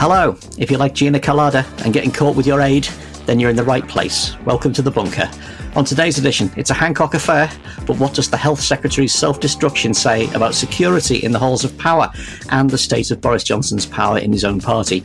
[0.00, 0.34] Hello.
[0.56, 2.88] If you like Gina Colada and getting caught with your aide,
[3.26, 4.34] then you're in the right place.
[4.46, 5.30] Welcome to the bunker.
[5.76, 7.52] On today's edition, it's a Hancock affair,
[7.86, 11.76] but what does the Health Secretary's self destruction say about security in the halls of
[11.76, 12.10] power
[12.48, 15.04] and the state of Boris Johnson's power in his own party?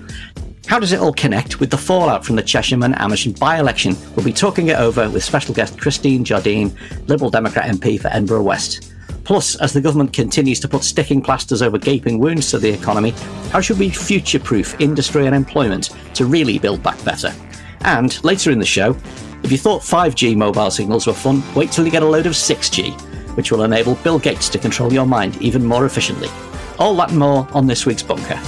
[0.66, 3.98] How does it all connect with the fallout from the Chesham and Amersham by election?
[4.16, 6.74] We'll be talking it over with special guest Christine Jardine,
[7.08, 8.95] Liberal Democrat MP for Edinburgh West.
[9.26, 13.10] Plus, as the government continues to put sticking plasters over gaping wounds to the economy,
[13.50, 17.34] how should we future proof industry and employment to really build back better?
[17.82, 18.96] And later in the show,
[19.44, 22.34] if you thought 5G mobile signals were fun, wait till you get a load of
[22.34, 26.30] 6G, which will enable Bill Gates to control your mind even more efficiently.
[26.78, 28.40] All that and more on this week's Bunker.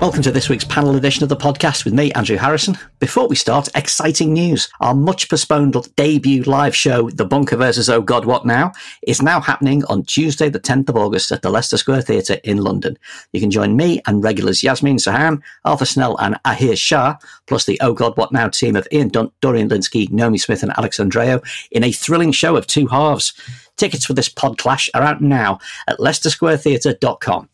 [0.00, 2.78] Welcome to this week's panel edition of the podcast with me, Andrew Harrison.
[3.00, 4.68] Before we start, exciting news.
[4.80, 8.70] Our much postponed debut live show, The Bunker versus Oh God What Now,
[9.08, 12.58] is now happening on Tuesday, the 10th of August at the Leicester Square Theatre in
[12.58, 12.96] London.
[13.32, 17.16] You can join me and regulars Yasmin Saham, Arthur Snell, and Ahir Shah,
[17.48, 20.72] plus the Oh God What Now team of Ian Dun- Dorian Lynskey, Naomi Smith, and
[20.78, 23.32] Alex Andreou in a thrilling show of two halves.
[23.76, 27.48] Tickets for this pod clash are out now at leicestersquaretheatre.com.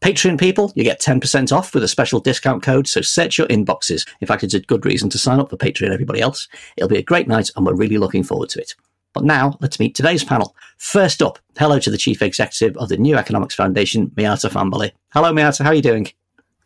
[0.00, 4.08] Patreon people, you get 10% off with a special discount code, so search your inboxes.
[4.22, 6.48] In fact, it's a good reason to sign up for Patreon, everybody else.
[6.78, 8.74] It'll be a great night, and we're really looking forward to it.
[9.12, 10.56] But now, let's meet today's panel.
[10.78, 14.92] First up, hello to the Chief Executive of the New Economics Foundation, Miatta Fahnbulleh.
[15.12, 16.08] Hello, Miata, how are you doing?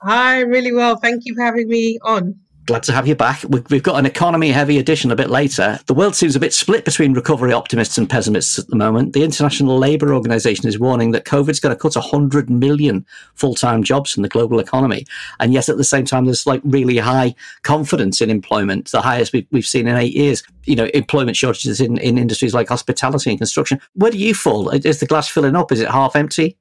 [0.02, 0.96] Hi, really well.
[0.96, 2.38] Thank you for having me on.
[2.66, 3.42] Glad to have you back.
[3.68, 5.78] We've got an economy heavy edition a bit later.
[5.84, 9.12] The world seems a bit split between recovery optimists and pessimists at the moment.
[9.12, 13.04] The International Labour Organization is warning that COVID's going to cut 100 million
[13.34, 15.04] full time jobs from the global economy.
[15.40, 19.34] And yet at the same time, there's like really high confidence in employment, the highest
[19.34, 20.42] we've, seen in eight years.
[20.64, 23.78] You know, employment shortages in, in industries like hospitality and construction.
[23.92, 24.70] Where do you fall?
[24.70, 25.70] Is the glass filling up?
[25.70, 26.56] Is it half empty?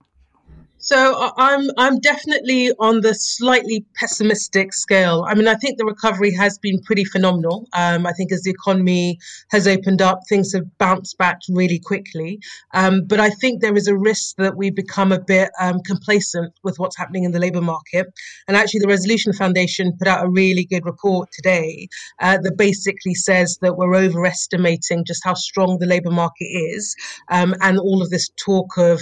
[0.83, 5.25] So I'm I'm definitely on the slightly pessimistic scale.
[5.25, 7.69] I mean, I think the recovery has been pretty phenomenal.
[7.71, 9.17] Um, I think as the economy
[9.51, 12.41] has opened up, things have bounced back really quickly.
[12.73, 16.51] Um, but I think there is a risk that we become a bit um, complacent
[16.65, 18.07] with what's happening in the labour market.
[18.49, 21.87] And actually, the Resolution Foundation put out a really good report today
[22.19, 26.93] uh, that basically says that we're overestimating just how strong the labour market is,
[27.29, 29.01] um, and all of this talk of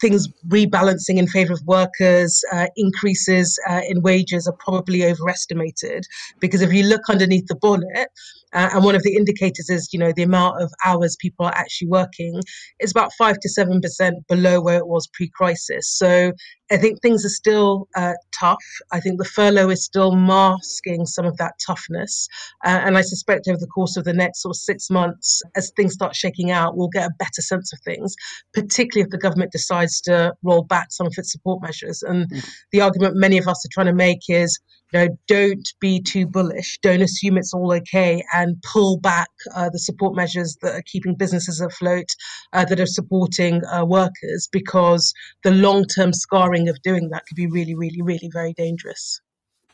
[0.00, 6.06] things rebalancing in favor of workers, uh, increases uh, in wages are probably overestimated
[6.40, 8.08] because if you look underneath the bonnet,
[8.52, 11.54] uh, and one of the indicators is, you know, the amount of hours people are
[11.54, 12.40] actually working
[12.80, 15.88] is about five to seven percent below where it was pre-crisis.
[15.96, 16.32] So
[16.72, 18.64] I think things are still uh, tough.
[18.92, 22.28] I think the furlough is still masking some of that toughness,
[22.64, 25.72] uh, and I suspect over the course of the next sort of six months, as
[25.76, 28.14] things start shaking out, we'll get a better sense of things.
[28.54, 32.02] Particularly if the government decides to roll back some of its support measures.
[32.02, 32.50] And mm.
[32.72, 34.58] the argument many of us are trying to make is
[34.92, 36.78] you know, don't be too bullish.
[36.82, 41.14] Don't assume it's all okay and pull back uh, the support measures that are keeping
[41.14, 42.06] businesses afloat,
[42.52, 45.12] uh, that are supporting uh, workers, because
[45.44, 49.20] the long term scarring of doing that could be really, really, really very dangerous.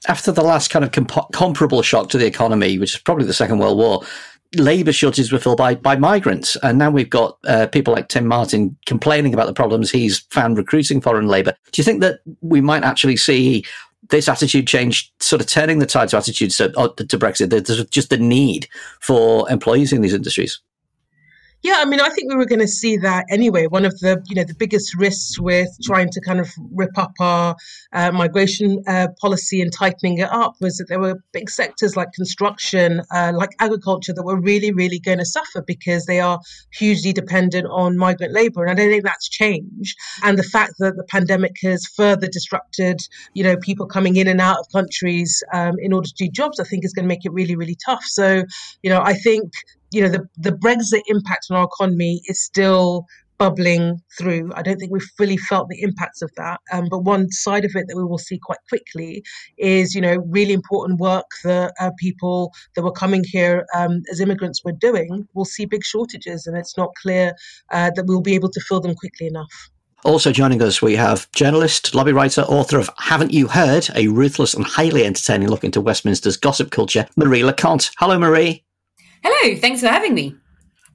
[0.08, 3.32] After the last kind of comp- comparable shock to the economy, which is probably the
[3.32, 4.02] Second World War,
[4.54, 6.56] labour shortages were filled by, by migrants.
[6.62, 10.56] And now we've got uh, people like Tim Martin complaining about the problems he's found
[10.56, 11.54] recruiting foreign labour.
[11.72, 13.64] Do you think that we might actually see
[14.10, 17.50] this attitude change sort of turning the tide to attitudes to, uh, to Brexit?
[17.50, 18.68] There's just the need
[19.00, 20.60] for employees in these industries.
[21.62, 23.66] Yeah, I mean, I think we were going to see that anyway.
[23.66, 27.12] One of the, you know, the biggest risks with trying to kind of rip up
[27.18, 27.56] our
[27.92, 32.12] uh, migration uh, policy and tightening it up was that there were big sectors like
[32.12, 36.38] construction, uh, like agriculture, that were really, really going to suffer because they are
[36.72, 39.96] hugely dependent on migrant labour, and I don't think that's changed.
[40.22, 43.00] And the fact that the pandemic has further disrupted,
[43.34, 46.60] you know, people coming in and out of countries um, in order to do jobs,
[46.60, 48.04] I think is going to make it really, really tough.
[48.04, 48.44] So,
[48.82, 49.50] you know, I think
[49.96, 53.06] you know, the, the Brexit impact on our economy is still
[53.38, 54.50] bubbling through.
[54.54, 56.60] I don't think we've fully felt the impacts of that.
[56.70, 59.22] Um, but one side of it that we will see quite quickly
[59.56, 64.20] is, you know, really important work that uh, people that were coming here um, as
[64.20, 65.26] immigrants were doing.
[65.32, 67.32] We'll see big shortages, and it's not clear
[67.70, 69.70] uh, that we'll be able to fill them quickly enough.
[70.04, 73.88] Also joining us, we have journalist, lobby writer, author of Haven't You Heard?
[73.94, 77.88] A ruthless and highly entertaining look into Westminster's gossip culture, Marie Le Conte.
[77.98, 78.65] Hello, Marie.
[79.22, 80.34] Hello, thanks for having me.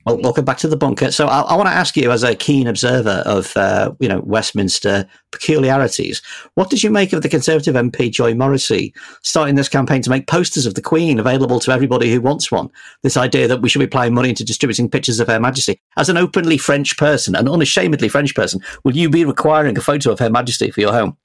[0.05, 1.11] Well, welcome back to the bunker.
[1.11, 4.21] So, I, I want to ask you, as a keen observer of, uh, you know,
[4.21, 6.23] Westminster peculiarities,
[6.55, 10.25] what did you make of the Conservative MP Joy Morrissey starting this campaign to make
[10.25, 12.67] posters of the Queen available to everybody who wants one?
[13.03, 15.79] This idea that we should be playing money into distributing pictures of Her Majesty.
[15.97, 20.11] As an openly French person, an unashamedly French person, will you be requiring a photo
[20.11, 21.15] of Her Majesty for your home?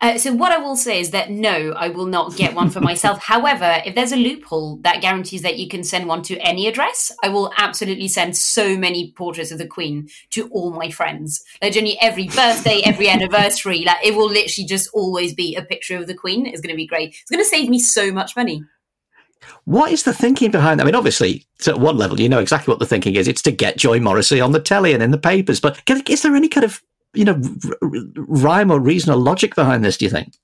[0.00, 2.80] Uh, so what I will say is that no, I will not get one for
[2.90, 3.22] myself.
[3.22, 7.12] However, if there's a loophole that guarantees that you can send one to any address,
[7.22, 11.44] I will absolutely send so many portraits of the Queen to all my friends.
[11.62, 15.96] Like generally every birthday, every anniversary, like it will literally just always be a picture
[15.96, 16.46] of the Queen.
[16.46, 17.10] It's going to be great.
[17.10, 18.64] It's going to save me so much money.
[19.64, 20.84] What is the thinking behind that?
[20.84, 23.28] I mean, obviously, at one level, you know exactly what the thinking is.
[23.28, 25.60] It's to get Joy Morrissey on the telly and in the papers.
[25.60, 26.82] But is there any kind of
[27.16, 29.96] you know, r- rhyme or reason or logic behind this?
[29.96, 30.34] Do you think?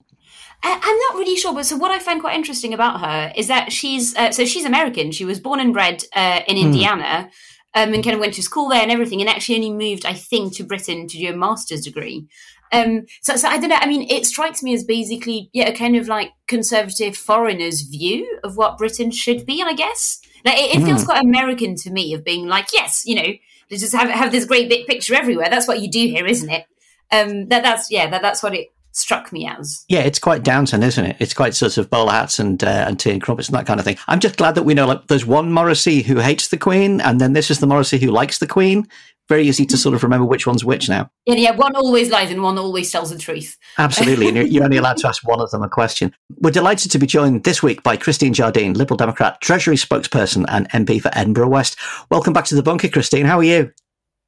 [0.64, 3.72] I'm not really sure, but so what I find quite interesting about her is that
[3.72, 5.10] she's uh, so she's American.
[5.10, 6.66] She was born and bred uh, in hmm.
[6.66, 7.30] Indiana,
[7.74, 10.14] um, and kind of went to school there and everything, and actually only moved, I
[10.14, 12.26] think, to Britain to do a master's degree.
[12.70, 13.78] Um, so, so I don't know.
[13.78, 18.38] I mean, it strikes me as basically, yeah, a kind of like conservative foreigner's view
[18.44, 19.62] of what Britain should be.
[19.62, 21.06] I guess like it, it feels mm.
[21.06, 23.32] quite American to me of being like, yes, you know,
[23.78, 25.48] just have have this great big picture everywhere.
[25.50, 26.66] That's what you do here, isn't it?
[27.10, 29.84] Um, that that's yeah, that, that's what it struck me as.
[29.88, 31.16] Yeah, it's quite Downton, isn't it?
[31.18, 33.80] It's quite sort of bowler hats and uh, and tea and crumpets and that kind
[33.80, 33.96] of thing.
[34.06, 37.20] I'm just glad that we know like there's one Morrissey who hates the Queen, and
[37.20, 38.86] then this is the Morrissey who likes the Queen.
[39.32, 41.10] Very easy to sort of remember which one's which now.
[41.24, 41.50] Yeah, yeah.
[41.52, 43.56] One always lies and one always tells the truth.
[43.78, 46.14] Absolutely, and you're, you're only allowed to ask one of them a question.
[46.40, 50.68] We're delighted to be joined this week by Christine Jardine, Liberal Democrat, Treasury spokesperson, and
[50.68, 51.78] MP for Edinburgh West.
[52.10, 53.24] Welcome back to the bunker, Christine.
[53.24, 53.72] How are you?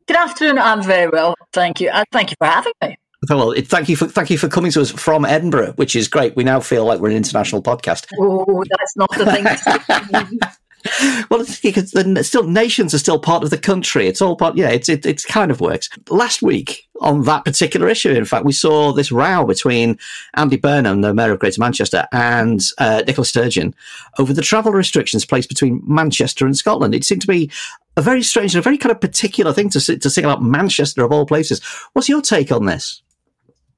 [0.09, 0.59] Good afternoon.
[0.59, 1.91] I'm very well, thank you.
[1.91, 2.97] And thank you for having me.
[3.29, 6.35] Well, thank you for thank you for coming to us from Edinburgh, which is great.
[6.35, 8.07] We now feel like we're an international podcast.
[8.19, 10.41] Oh, that's not the thing.
[11.31, 14.07] well, because the, still nations are still part of the country.
[14.07, 14.57] It's all part.
[14.57, 15.89] Yeah, it's it, it kind of works.
[16.11, 19.99] Last week on that particular issue, in fact, we saw this row between
[20.35, 23.75] Andy Burnham, the mayor of Greater Manchester, and uh, Nicola Sturgeon
[24.19, 26.95] over the travel restrictions placed between Manchester and Scotland.
[26.95, 27.51] It seemed to be
[27.97, 31.05] a very strange and a very kind of particular thing to to single out Manchester
[31.05, 31.63] of all places.
[31.95, 33.03] What's your take on this?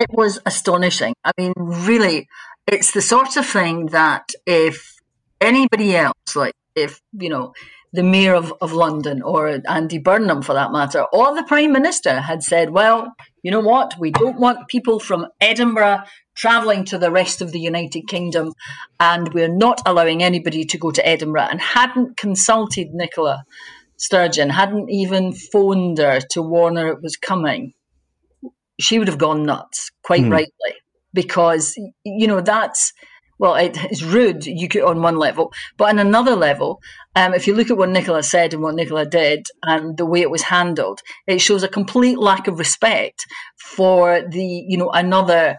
[0.00, 1.14] It was astonishing.
[1.24, 2.28] I mean, really,
[2.66, 4.96] it's the sort of thing that if
[5.40, 7.52] anybody else, like if, you know,
[7.92, 12.20] the Mayor of, of London or Andy Burnham for that matter, or the Prime Minister
[12.20, 16.00] had said, well, you know what, we don't want people from Edinburgh
[16.34, 18.52] travelling to the rest of the United Kingdom,
[19.00, 23.42] and we're not allowing anybody to go to Edinburgh, and hadn't consulted Nicola
[23.96, 27.72] Sturgeon, hadn't even phoned her to warn her it was coming,
[28.78, 30.32] she would have gone nuts, quite mm.
[30.32, 30.74] rightly,
[31.14, 31.74] because,
[32.04, 32.92] you know, that's
[33.38, 34.46] well, it is rude.
[34.46, 36.80] You could on one level, but on another level,
[37.14, 40.20] um, if you look at what Nicola said and what Nicola did and the way
[40.20, 45.58] it was handled, it shows a complete lack of respect for the you know another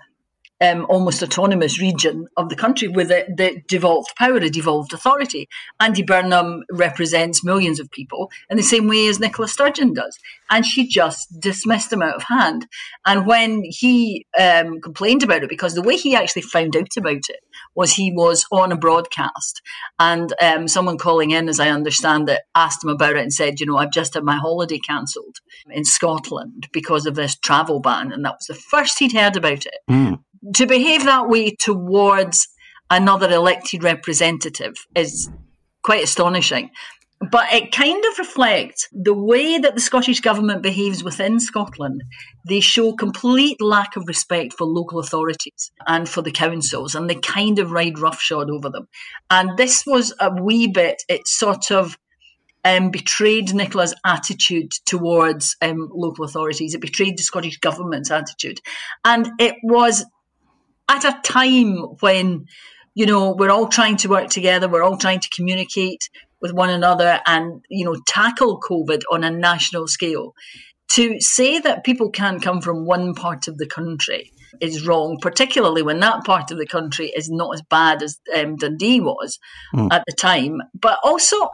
[0.62, 5.48] um, almost autonomous region of the country with the, the, devolved power, a devolved authority.
[5.80, 10.17] Andy Burnham represents millions of people in the same way as Nicola Sturgeon does.
[10.50, 12.67] And she just dismissed him out of hand.
[13.05, 17.29] And when he um, complained about it, because the way he actually found out about
[17.29, 17.39] it
[17.75, 19.62] was he was on a broadcast
[20.00, 23.60] and um, someone calling in, as I understand it, asked him about it and said,
[23.60, 25.38] you know, I've just had my holiday cancelled
[25.70, 28.12] in Scotland because of this travel ban.
[28.12, 29.77] And that was the first he'd heard about it.
[29.89, 30.20] Mm
[30.56, 32.48] to behave that way towards
[32.89, 35.29] another elected representative is
[35.84, 36.70] quite astonishing.
[37.20, 42.03] But it kind of reflects the way that the Scottish Government behaves within Scotland.
[42.48, 47.15] They show complete lack of respect for local authorities and for the councils, and they
[47.15, 48.88] kind of ride roughshod over them.
[49.32, 51.98] And this was a wee bit, it sort of
[52.63, 56.75] um, betrayed Nicola's attitude towards um, local authorities.
[56.75, 58.62] It betrayed the Scottish Government's attitude.
[59.06, 60.06] And it was
[60.89, 62.46] at a time when,
[62.96, 66.10] you know, we're all trying to work together, we're all trying to communicate
[66.41, 70.34] with one another and, you know, tackle COVID on a national scale.
[70.91, 75.82] To say that people can't come from one part of the country is wrong, particularly
[75.82, 79.38] when that part of the country is not as bad as um, Dundee was
[79.75, 79.89] mm.
[79.91, 80.62] at the time.
[80.74, 81.50] But also,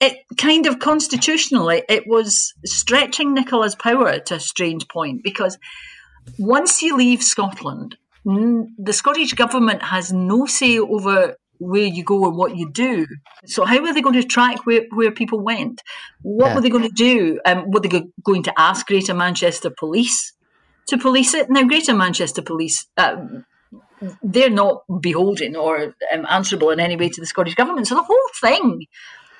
[0.00, 5.58] it kind of constitutionally, it was stretching Nicola's power to a strange point because
[6.38, 12.36] once you leave Scotland, the Scottish government has no say over where you go and
[12.36, 13.06] what you do.
[13.44, 15.82] So how are they going to track where, where people went?
[16.22, 16.54] What yeah.
[16.54, 17.38] were they going to do?
[17.44, 20.32] Um, were they going to ask Greater Manchester Police
[20.88, 21.50] to police it?
[21.50, 23.44] Now, Greater Manchester Police, um,
[24.22, 27.86] they're not beholden or um, answerable in any way to the Scottish government.
[27.86, 28.86] So the whole thing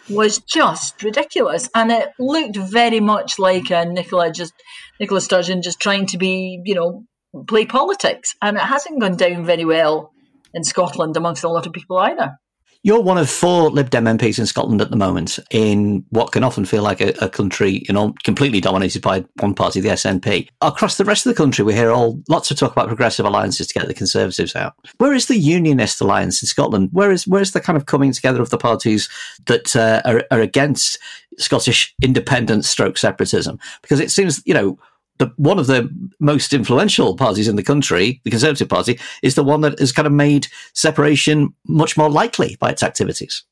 [0.09, 4.55] was just ridiculous, and it looked very much like a Nicola just
[4.99, 7.05] Nicola Sturgeon just trying to be, you know,
[7.49, 10.13] play politics, and it hasn't gone down very well
[10.55, 12.37] in Scotland amongst a lot of people either.
[12.83, 16.43] You're one of four Lib Dem MPs in Scotland at the moment, in what can
[16.43, 20.49] often feel like a, a, country, you know, completely dominated by one party, the SNP.
[20.63, 23.67] Across the rest of the country, we hear all lots of talk about progressive alliances
[23.67, 24.75] to get the Conservatives out.
[24.97, 26.89] Where is the Unionist alliance in Scotland?
[26.93, 29.11] Where is where is the kind of coming together of the parties
[29.45, 30.99] that uh, are, are against
[31.37, 33.59] Scottish independence, stroke separatism?
[33.83, 34.79] Because it seems, you know,
[35.21, 39.45] the, one of the most influential parties in the country, the Conservative Party, is the
[39.45, 43.45] one that has kind of made separation much more likely by its activities.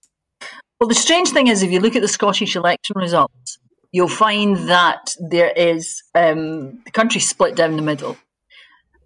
[0.81, 3.59] Well, the strange thing is, if you look at the Scottish election results,
[3.93, 8.17] you'll find that there is um, the country split down the middle.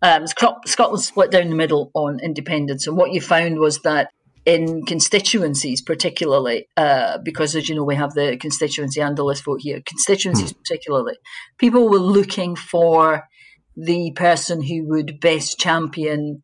[0.00, 4.10] Um, Scotland split down the middle on independence, and what you found was that
[4.44, 9.44] in constituencies, particularly uh, because, as you know, we have the constituency and the list
[9.44, 9.80] vote here.
[9.84, 10.58] Constituencies, mm.
[10.58, 11.14] particularly,
[11.58, 13.28] people were looking for
[13.76, 16.42] the person who would best champion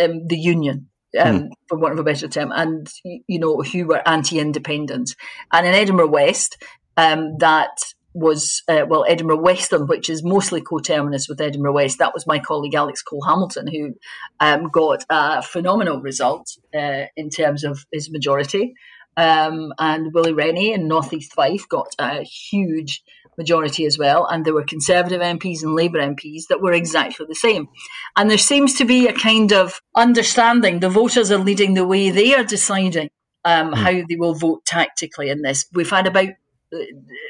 [0.00, 0.88] um, the union,
[1.20, 1.48] um, mm.
[1.68, 5.14] for want of a better term, and you know who were anti-independence.
[5.52, 6.62] And in Edinburgh West,
[6.96, 7.76] um, that
[8.16, 11.98] was uh, well Edinburgh Western, which is mostly coterminous with Edinburgh West.
[11.98, 13.94] That was my colleague Alex Cole Hamilton, who
[14.40, 18.74] um, got a phenomenal result uh, in terms of his majority.
[19.18, 23.02] Um, and Willie Rennie in North East Fife got a huge
[23.38, 24.26] majority as well.
[24.26, 27.68] And there were Conservative MPs and Labour MPs that were exactly the same.
[28.16, 32.10] And there seems to be a kind of understanding the voters are leading the way,
[32.10, 33.10] they are deciding
[33.44, 33.76] um, mm.
[33.76, 35.66] how they will vote tactically in this.
[35.72, 36.30] We've had about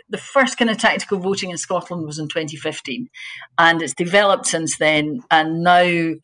[0.08, 3.08] the first kind of tactical voting in Scotland was in 2015,
[3.58, 5.20] and it's developed since then.
[5.30, 6.14] And now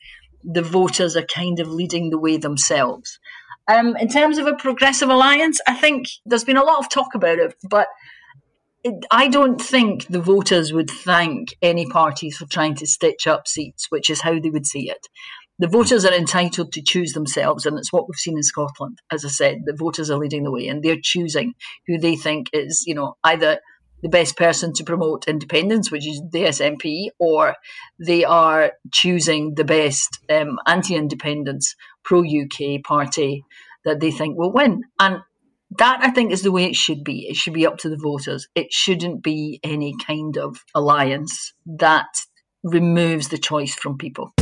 [0.45, 3.19] the voters are kind of leading the way themselves.
[3.69, 7.15] Um, in terms of a progressive alliance, I think there's been a lot of talk
[7.15, 7.89] about it, but
[8.85, 13.47] it, I don't think the voters would thank any parties for trying to stitch up
[13.47, 15.07] seats, which is how they would see it
[15.63, 18.99] the voters are entitled to choose themselves, and it's what we've seen in Scotland.
[19.13, 21.55] As I said, the voters are leading the way, and they're choosing
[21.87, 23.61] who they think is, you know, either
[24.03, 27.55] the best person to promote independence, which is the SNP, or
[27.99, 33.45] they are choosing the best um, anti-independence, pro-UK party
[33.85, 34.83] that they think will win.
[34.99, 35.21] And
[35.79, 37.27] that I think is the way it should be.
[37.29, 38.49] It should be up to the voters.
[38.55, 42.09] It shouldn't be any kind of alliance that
[42.63, 44.33] removes the choice from people.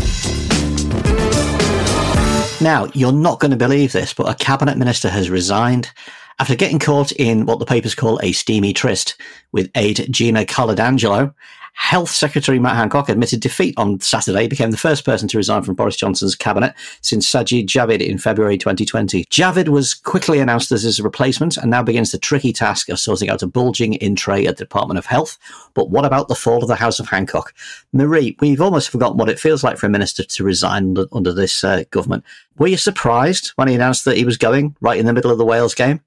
[2.62, 5.92] Now, you're not going to believe this, but a cabinet minister has resigned
[6.40, 9.14] after getting caught in what the papers call a steamy tryst
[9.52, 11.34] with aide Gina Coladangelo
[11.74, 15.74] Health Secretary Matt Hancock admitted defeat on Saturday, became the first person to resign from
[15.74, 19.24] Boris Johnson's cabinet since Sajid Javid in February 2020.
[19.24, 23.30] Javid was quickly announced as his replacement and now begins the tricky task of sorting
[23.30, 25.38] out a bulging in tray at the Department of Health.
[25.74, 27.54] But what about the fall of the House of Hancock?
[27.92, 31.32] Marie, we've almost forgotten what it feels like for a minister to resign under, under
[31.32, 32.24] this uh, government.
[32.58, 35.38] Were you surprised when he announced that he was going right in the middle of
[35.38, 36.02] the Wales game?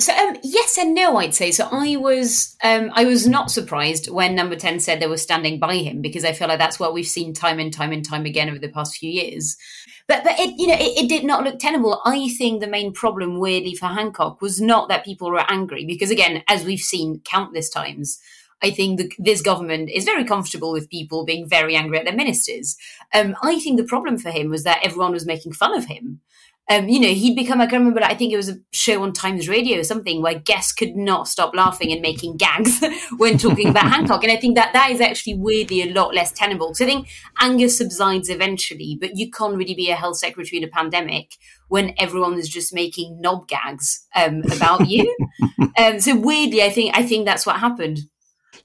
[0.00, 1.50] So um, yes and no, I'd say.
[1.50, 5.58] So I was, um, I was not surprised when Number Ten said they were standing
[5.58, 8.24] by him because I feel like that's what we've seen time and time and time
[8.24, 9.56] again over the past few years.
[10.06, 12.00] But but it, you know, it, it did not look tenable.
[12.04, 16.10] I think the main problem, weirdly, for Hancock was not that people were angry because,
[16.10, 18.20] again, as we've seen countless times,
[18.62, 22.14] I think the, this government is very comfortable with people being very angry at their
[22.14, 22.76] ministers.
[23.12, 26.20] Um, I think the problem for him was that everyone was making fun of him
[26.70, 29.14] um, you know, he'd become, I can remember, I think it was a show on
[29.14, 32.84] Times Radio or something where guests could not stop laughing and making gags
[33.16, 34.22] when talking about Hancock.
[34.22, 36.74] And I think that that is actually weirdly a lot less tenable.
[36.74, 37.08] So I think
[37.40, 41.36] anger subsides eventually, but you can't really be a health secretary in a pandemic
[41.68, 45.16] when everyone is just making knob gags um, about you.
[45.78, 48.00] um, so weirdly, I think, I think that's what happened.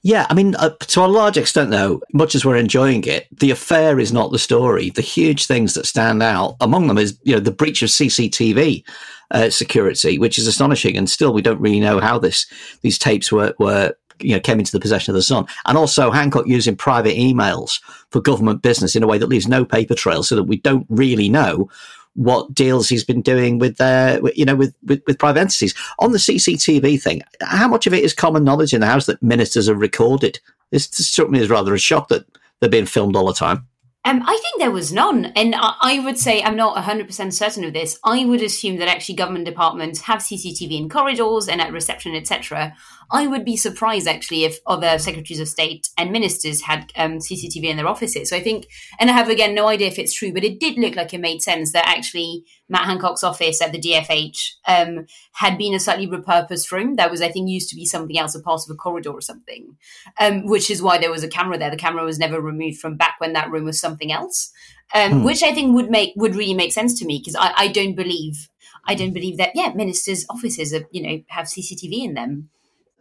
[0.02, 3.50] Yeah, I mean, uh, to a large extent, though, much as we're enjoying it, the
[3.50, 4.90] affair is not the story.
[4.90, 8.84] The huge things that stand out among them is, you know, the breach of CCTV
[9.30, 12.46] uh, security, which is astonishing, and still we don't really know how this
[12.82, 16.10] these tapes were were you know came into the possession of the Sun, and also
[16.10, 20.22] Hancock using private emails for government business in a way that leaves no paper trail,
[20.22, 21.68] so that we don't really know
[22.14, 25.74] what deals he's been doing with their, you know, with, with, with private entities.
[25.98, 29.22] On the CCTV thing, how much of it is common knowledge in the House that
[29.22, 30.38] ministers are recorded?
[30.70, 32.26] This struck me as rather a shock that
[32.60, 33.66] they're being filmed all the time.
[34.06, 35.26] Um, I think there was none.
[35.34, 37.98] And I, I, would say, I'm not 100% certain of this.
[38.04, 42.74] I would assume that actually government departments have CCTV in corridors and at reception, etc.
[43.10, 47.64] I would be surprised actually if other secretaries of state and ministers had um, CCTV
[47.64, 48.30] in their offices.
[48.30, 48.66] So I think,
[48.98, 51.20] and I have again no idea if it's true, but it did look like it
[51.20, 56.06] made sense that actually Matt Hancock's office at the DFH um, had been a slightly
[56.06, 58.76] repurposed room that was, I think, used to be something else, a part of a
[58.76, 59.76] corridor or something,
[60.18, 61.70] um, which is why there was a camera there.
[61.70, 64.50] The camera was never removed from back when that room was something else,
[64.94, 65.24] um, hmm.
[65.24, 67.94] which I think would make would really make sense to me because I, I don't
[67.94, 68.48] believe
[68.86, 72.50] I don't believe that yeah ministers' offices are, you know have CCTV in them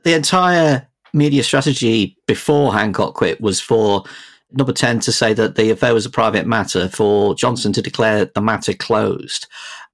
[0.03, 4.03] the entire media strategy before Hancock quit was for
[4.51, 8.25] number 10 to say that the affair was a private matter, for Johnson to declare
[8.25, 9.47] the matter closed.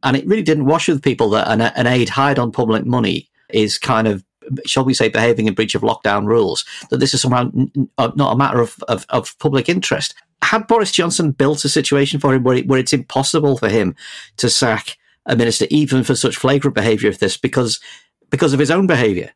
[0.03, 3.29] And it really didn't wash with people that an, an aide hired on public money
[3.49, 4.23] is kind of
[4.65, 7.51] shall we say, behaving in breach of lockdown rules, that this is somehow
[7.97, 10.15] uh, not a matter of, of, of, public interest.
[10.41, 13.95] Had Boris Johnson built a situation for him where, it, where it's impossible for him
[14.37, 17.79] to sack a minister, even for such flagrant behaviour of this, because
[18.29, 19.31] because of his own behaviour?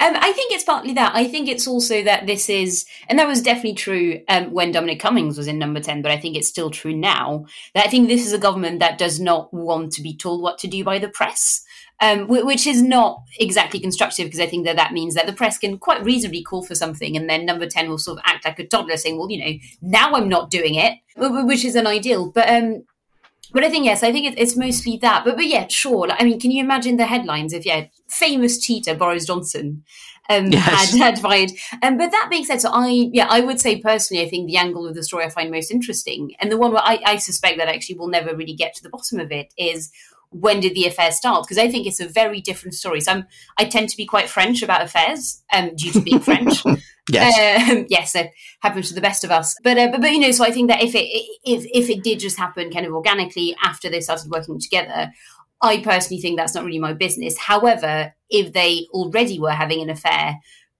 [0.00, 1.14] Um, I think it's partly that.
[1.14, 4.98] I think it's also that this is, and that was definitely true um, when Dominic
[4.98, 8.08] Cummings was in number 10, but I think it's still true now, that I think
[8.08, 10.98] this is a government that does not want to be told what to do by
[10.98, 11.64] the press.
[12.00, 15.58] Um, which is not exactly constructive because I think that that means that the press
[15.58, 18.58] can quite reasonably call for something, and then number ten will sort of act like
[18.58, 22.32] a toddler, saying, "Well, you know, now I'm not doing it," which is an ideal.
[22.32, 22.82] But um,
[23.52, 25.24] but I think yes, I think it's mostly that.
[25.24, 26.08] But but yeah, sure.
[26.08, 29.84] Like, I mean, can you imagine the headlines if yeah, famous cheater Boris Johnson
[30.28, 30.92] um, yes.
[30.92, 31.50] had, had fired?
[31.82, 34.56] Um, but that being said, so I yeah, I would say personally, I think the
[34.56, 37.58] angle of the story I find most interesting, and the one where I, I suspect
[37.58, 39.90] that actually we'll never really get to the bottom of it is
[40.30, 41.44] when did the affair start?
[41.44, 43.00] Because I think it's a very different story.
[43.00, 46.64] So I'm, I tend to be quite French about affairs um, due to being French.
[47.10, 49.56] yes, um, yes, it happens to the best of us.
[49.62, 51.06] But, uh, but but you know, so I think that if it
[51.44, 55.12] if if it did just happen kind of organically after they started working together,
[55.62, 57.38] I personally think that's not really my business.
[57.38, 60.36] However, if they already were having an affair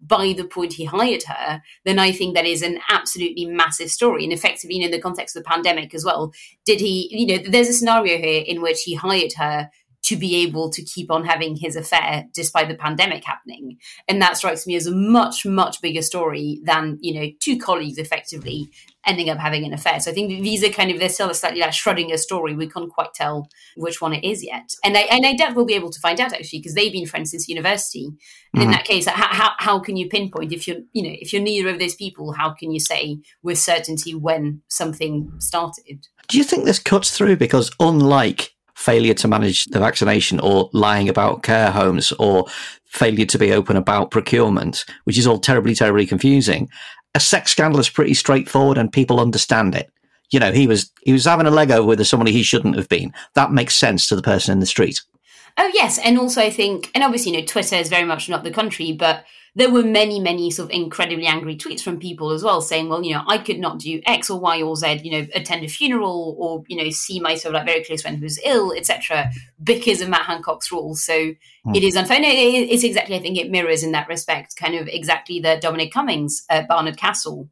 [0.06, 4.24] by the point he hired her, then I think that is an absolutely massive story.
[4.24, 6.32] And effectively, you know, in the context of the pandemic as well,
[6.66, 9.70] did he, you know, there's a scenario here in which he hired her
[10.04, 13.78] to be able to keep on having his affair despite the pandemic happening.
[14.06, 17.98] And that strikes me as a much, much bigger story than, you know, two colleagues
[17.98, 18.68] effectively
[19.06, 20.00] ending up having an affair.
[20.00, 22.54] So I think these are kind of, they're still a slightly like Schrodinger story.
[22.54, 24.70] We can't quite tell which one it is yet.
[24.82, 27.06] And I, and I doubt we'll be able to find out actually, because they've been
[27.06, 28.06] friends since university.
[28.08, 28.62] Mm-hmm.
[28.62, 31.42] In that case, how, how, how can you pinpoint if you're, you know, if you're
[31.42, 36.06] neither of those people, how can you say with certainty when something started?
[36.28, 37.36] Do you think this cuts through?
[37.36, 42.46] Because unlike failure to manage the vaccination or lying about care homes or
[42.84, 46.68] failure to be open about procurement, which is all terribly, terribly confusing.
[47.14, 49.90] A sex scandal is pretty straightforward and people understand it.
[50.30, 53.12] You know, he was he was having a Lego with somebody he shouldn't have been.
[53.34, 55.00] That makes sense to the person in the street.
[55.56, 58.42] Oh yes, and also I think, and obviously, you know, Twitter is very much not
[58.42, 59.24] the country, but
[59.56, 63.04] there were many, many sort of incredibly angry tweets from people as well, saying, "Well,
[63.04, 65.68] you know, I could not do X or Y or Z, you know, attend a
[65.68, 69.30] funeral or you know, see my sort of like very close friend who's ill, etc.,
[69.62, 71.76] because of Matt Hancock's rules." So mm.
[71.76, 72.20] it is unfair.
[72.20, 73.16] No, it's exactly.
[73.16, 76.96] I think it mirrors in that respect, kind of exactly the Dominic Cummings, uh, Barnard
[76.96, 77.48] Castle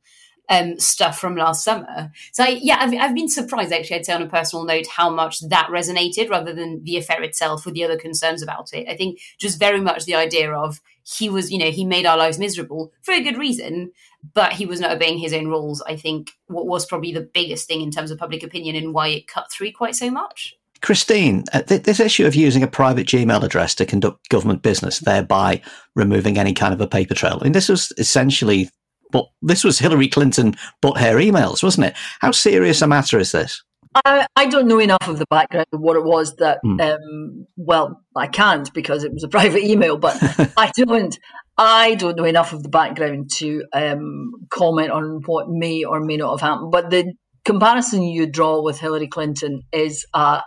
[0.49, 2.11] um, stuff from last summer.
[2.33, 3.97] So I, yeah, I've, I've been surprised actually.
[3.97, 7.67] I'd say on a personal note how much that resonated rather than the affair itself
[7.67, 8.89] or the other concerns about it.
[8.89, 12.17] I think just very much the idea of he was, you know, he made our
[12.17, 13.93] lives miserable for a good reason,
[14.35, 15.83] but he was not obeying his own rules.
[15.83, 19.09] I think what was probably the biggest thing in terms of public opinion and why
[19.09, 20.57] it cut through quite so much.
[20.81, 24.99] Christine, uh, th- this issue of using a private Gmail address to conduct government business,
[24.99, 25.63] thereby
[25.95, 28.69] removing any kind of a paper trail, I mean, this was essentially
[29.13, 31.95] but this was Hillary Clinton but her emails, wasn't it?
[32.21, 33.63] How serious a matter is this?
[33.95, 36.81] I, I don't know enough of the background of what it was that, mm.
[36.81, 40.17] um, well, I can't because it was a private email, but
[40.57, 41.17] I don't,
[41.59, 46.17] I don't know enough of the background to um, comment on what may or may
[46.17, 46.73] not have happened.
[46.73, 47.13] But the
[47.45, 50.41] comparison you draw with Hillary Clinton is a,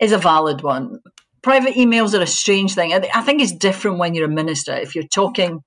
[0.00, 0.98] is a valid one.
[1.42, 2.92] Private emails are a strange thing.
[2.92, 4.72] I think it's different when you're a minister.
[4.72, 5.60] If you're talking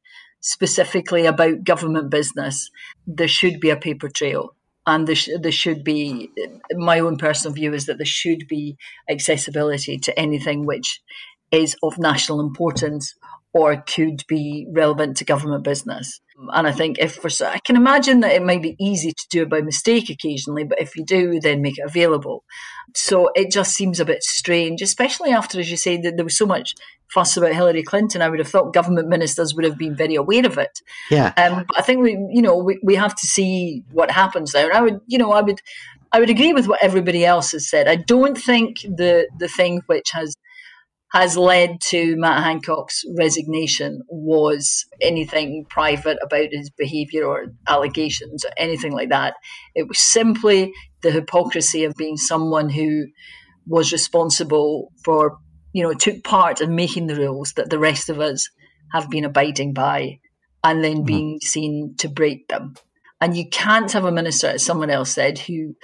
[0.46, 2.70] specifically about government business,
[3.08, 4.56] there should be a paper trail.
[4.86, 6.30] And there, sh- there should be,
[6.72, 8.78] my own personal view is that there should be
[9.10, 11.02] accessibility to anything which
[11.50, 13.16] is of national importance
[13.54, 16.22] or could be relevant to government business.
[16.38, 19.43] And I think if for I can imagine that it might be easy to do
[19.43, 22.43] it by mistake occasionally, but if you do, then make it available.
[22.93, 26.38] So it just seems a bit strange, especially after, as you say, that there was
[26.38, 26.76] so much
[27.13, 28.21] fuss about Hillary Clinton.
[28.21, 30.82] I would have thought government ministers would have been very aware of it.
[31.10, 31.32] Yeah.
[31.38, 34.67] Um, but I think we, you know, we, we have to see what happens there.
[34.67, 35.62] And I would, you know, I would,
[36.12, 37.88] I would agree with what everybody else has said.
[37.88, 40.36] I don't think the the thing which has
[41.15, 48.51] has led to Matt Hancock's resignation was anything private about his behaviour or allegations or
[48.58, 49.36] anything like that.
[49.75, 50.73] It was simply
[51.04, 53.06] the hypocrisy of being someone who
[53.65, 55.38] was responsible for,
[55.71, 58.49] you know, took part in making the rules that the rest of us
[58.91, 60.19] have been abiding by
[60.65, 61.06] and then mm-hmm.
[61.06, 62.73] being seen to break them.
[63.21, 65.78] And you can't have a minister, as someone else said, who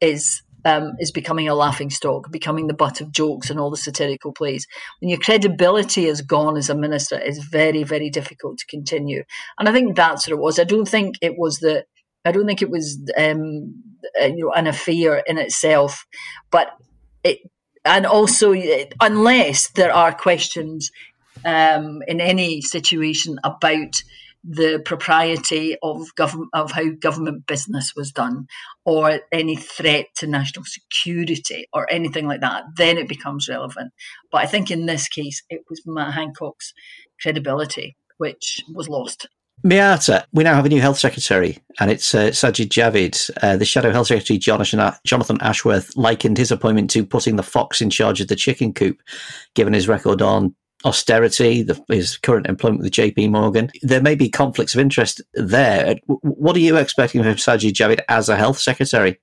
[0.00, 3.76] is um, is becoming a laughing stock, becoming the butt of jokes and all the
[3.76, 4.66] satirical plays.
[5.00, 9.24] When your credibility is gone as a minister, it's very, very difficult to continue.
[9.58, 10.58] And I think that's what it was.
[10.58, 11.84] I don't think it was the,
[12.24, 13.82] I don't think it was, um,
[14.20, 16.06] uh, you know, an affair in itself,
[16.50, 16.76] but
[17.24, 17.38] it,
[17.84, 18.52] and also
[19.00, 20.90] unless there are questions
[21.44, 24.02] um, in any situation about
[24.44, 28.46] the propriety of government of how government business was done
[28.84, 33.92] or any threat to national security or anything like that, then it becomes relevant.
[34.30, 36.72] But I think in this case, it was Matt Hancock's
[37.20, 39.28] credibility which was lost.
[39.64, 43.30] Miatta, we now have a new health secretary, and it's uh, Sajid Javid.
[43.42, 47.80] Uh, the shadow health secretary, Jonathan, Jonathan Ashworth, likened his appointment to putting the fox
[47.80, 48.98] in charge of the chicken coop,
[49.54, 53.70] given his record on austerity, the, his current employment with JP Morgan.
[53.82, 55.96] There may be conflicts of interest there.
[56.06, 59.18] What are you expecting from Sajid Javid as a health secretary?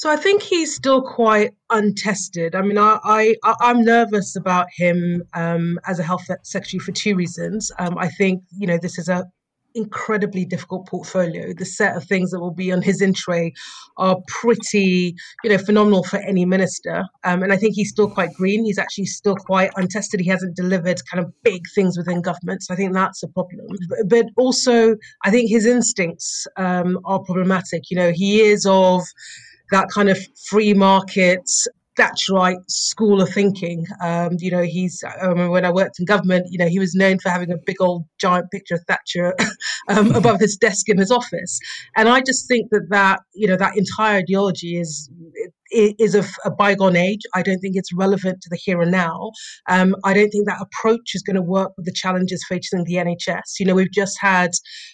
[0.00, 2.54] So I think he's still quite untested.
[2.54, 7.14] I mean, I, I I'm nervous about him um, as a health secretary for two
[7.14, 7.70] reasons.
[7.78, 9.30] Um, I think you know this is a
[9.74, 11.52] incredibly difficult portfolio.
[11.52, 13.14] The set of things that will be on his in
[13.96, 17.04] are pretty, you know, phenomenal for any minister.
[17.24, 18.64] Um, and I think he's still quite green.
[18.64, 20.20] He's actually still quite untested.
[20.20, 22.62] He hasn't delivered kind of big things within government.
[22.62, 23.66] So I think that's a problem.
[23.88, 27.90] But, but also, I think his instincts um, are problematic.
[27.90, 29.02] You know, he is of
[29.70, 31.48] that kind of free market
[31.98, 33.86] Thatcherite school of thinking.
[34.02, 37.18] Um, you know, he's, remember when I worked in government, you know, he was known
[37.18, 39.34] for having a big old giant picture of Thatcher
[39.88, 41.58] um, above his desk in his office.
[41.96, 45.10] And I just think that that, you know, that entire ideology is,
[45.70, 47.20] is of a bygone age.
[47.34, 49.30] I don't think it's relevant to the here and now.
[49.68, 52.94] Um, I don't think that approach is going to work with the challenges facing the
[52.94, 53.58] NHS.
[53.58, 54.50] You know, we've just had,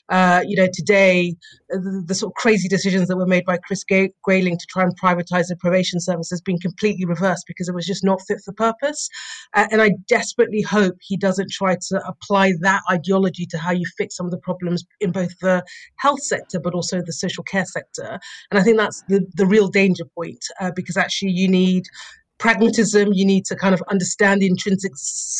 [0.08, 1.34] uh, you know, today
[1.68, 4.98] the, the, sort of crazy decisions that were made by Chris Grayling to try and
[5.00, 8.52] privatise the probation service has been completely reversed because it was just not fit for
[8.52, 9.08] purpose.
[9.54, 13.84] Uh, and I desperately hope he doesn't try to apply that ideology to how you
[13.96, 15.64] fix some of the problems in both the
[15.98, 18.18] health sector but also the social care sector.
[18.50, 20.44] And I think that's the, the real danger point.
[20.60, 21.85] Uh, uh, because actually you need
[22.38, 23.12] pragmatism.
[23.12, 24.92] You need to kind of understand the intrinsic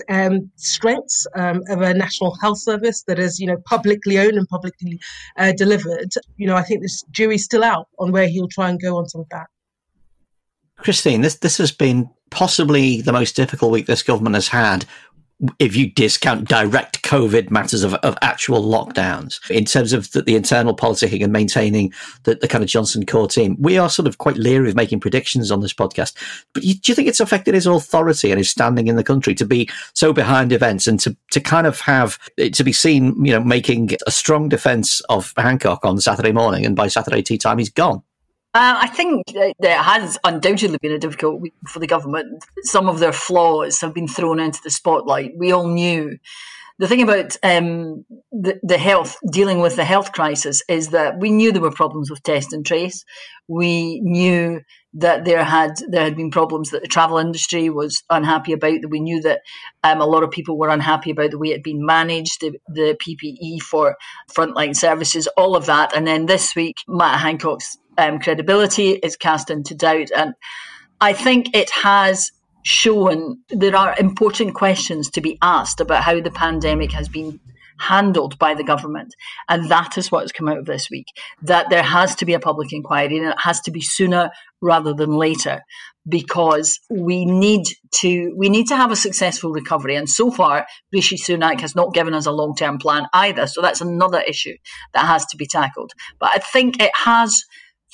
[0.09, 4.49] um, strengths um, of a national health service that is, you know, publicly owned and
[4.49, 4.99] publicly
[5.37, 6.13] uh, delivered.
[6.37, 9.09] You know, I think this jury's still out on where he'll try and go on
[9.09, 9.47] some of that.
[10.79, 14.85] Christine, this this has been possibly the most difficult week this government has had
[15.59, 20.35] if you discount direct COVID matters of, of actual lockdowns, in terms of the, the
[20.35, 24.19] internal politicking and maintaining the, the, kind of Johnson core team, we are sort of
[24.19, 26.15] quite leery of making predictions on this podcast.
[26.55, 29.35] But you, do you think it's affected his authority and his standing in the country
[29.35, 33.25] to be so behind events and to, to kind of have eh, to be seen,
[33.25, 37.37] you know, making a strong defence of Hancock on Saturday morning and by Saturday tea
[37.37, 38.03] time he's gone?
[38.57, 42.43] Uh, I think it has undoubtedly been a difficult week for the government.
[42.63, 45.33] Some of their flaws have been thrown into the spotlight.
[45.37, 46.17] We all knew.
[46.79, 51.31] The thing about um, the, the health, dealing with the health crisis, is that we
[51.31, 53.05] knew there were problems with test and trace.
[53.47, 54.63] We knew
[54.95, 58.81] that there had there had been problems that the travel industry was unhappy about.
[58.81, 59.43] That we knew that
[59.85, 62.59] um, a lot of people were unhappy about the way it had been managed, the,
[62.69, 63.97] the PPE for
[64.35, 65.95] frontline services, all of that.
[65.95, 70.09] And then this week, Matt Hancock's um, credibility is cast into doubt.
[70.17, 70.35] And
[71.01, 72.33] I think it has
[72.65, 77.39] shown there are important questions to be asked about how the pandemic has been
[77.79, 79.15] handled by the government.
[79.49, 81.07] And that is what has come out of this week
[81.43, 84.31] that there has to be a public inquiry and it has to be sooner
[84.61, 85.61] rather than later
[86.09, 91.17] because we need to we need to have a successful recovery and so far Rishi
[91.17, 94.57] Sunak has not given us a long-term plan either so that's another issue
[94.95, 97.45] that has to be tackled but I think it has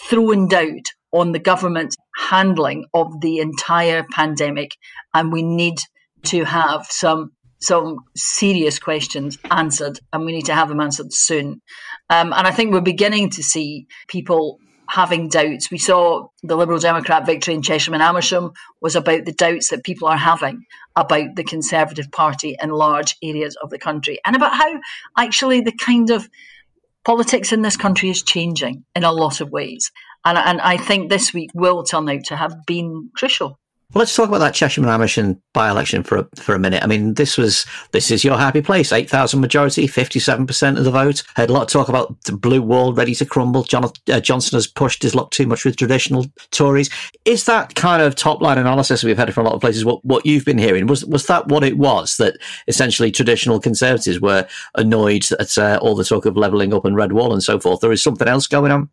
[0.09, 4.73] thrown doubt on the government's handling of the entire pandemic,
[5.15, 5.79] and we need
[6.25, 11.63] to have some some serious questions answered, and we need to have them answered soon.
[12.11, 15.71] Um, and I think we're beginning to see people having doubts.
[15.71, 19.85] We saw the Liberal Democrat victory in Chesham and Amersham was about the doubts that
[19.85, 20.65] people are having
[20.97, 24.81] about the Conservative Party in large areas of the country and about how
[25.17, 26.29] actually the kind of
[27.05, 29.91] politics in this country is changing in a lot of ways.
[30.25, 33.59] And, and I think this week will turn out to have been crucial.
[33.95, 36.83] Well, let's talk about that Chesham and Amersham by-election for a, for a minute.
[36.83, 38.91] I mean, this was this is your happy place.
[38.91, 41.23] Eight thousand majority, fifty-seven percent of the vote.
[41.37, 43.65] Had a lot of talk about the blue wall ready to crumble.
[43.65, 46.89] John, uh, Johnson has pushed his luck too much with traditional Tories.
[47.27, 49.85] Is that kind of top-line analysis we've had from a lot of places?
[49.85, 52.17] What what you've been hearing was was that what it was?
[52.17, 56.97] That essentially traditional Conservatives were annoyed at uh, all the talk of levelling up and
[56.97, 57.81] red wall and so forth.
[57.81, 58.89] There is something else going on.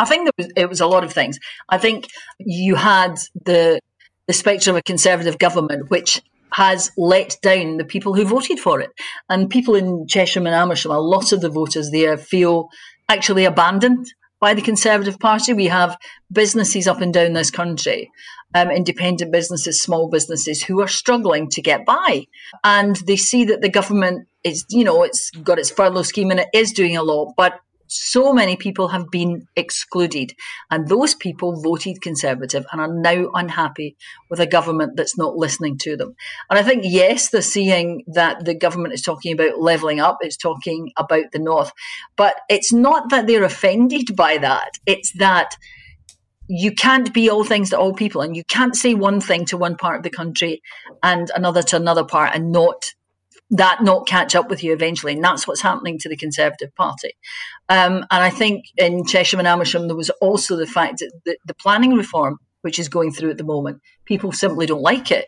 [0.00, 1.40] I think was, it was a lot of things.
[1.70, 2.06] I think
[2.38, 3.80] you had the
[4.28, 8.80] the spectre of a conservative government, which has let down the people who voted for
[8.80, 8.90] it.
[9.28, 12.68] And people in Chesham and Amersham, a lot of the voters there feel
[13.08, 15.52] actually abandoned by the Conservative Party.
[15.52, 15.96] We have
[16.30, 18.10] businesses up and down this country,
[18.54, 22.26] um, independent businesses, small businesses, who are struggling to get by.
[22.62, 26.40] And they see that the government is, you know, it's got its furlough scheme and
[26.40, 30.34] it is doing a lot, but so many people have been excluded,
[30.70, 33.96] and those people voted Conservative and are now unhappy
[34.30, 36.14] with a government that's not listening to them.
[36.50, 40.36] And I think, yes, they're seeing that the government is talking about levelling up, it's
[40.36, 41.72] talking about the North,
[42.16, 45.56] but it's not that they're offended by that, it's that
[46.48, 49.56] you can't be all things to all people, and you can't say one thing to
[49.56, 50.62] one part of the country
[51.02, 52.94] and another to another part and not
[53.50, 55.14] that not catch up with you eventually.
[55.14, 57.12] And that's what's happening to the Conservative Party.
[57.68, 61.38] Um, and I think in Chesham and Amersham, there was also the fact that the,
[61.46, 65.26] the planning reform, which is going through at the moment, people simply don't like it.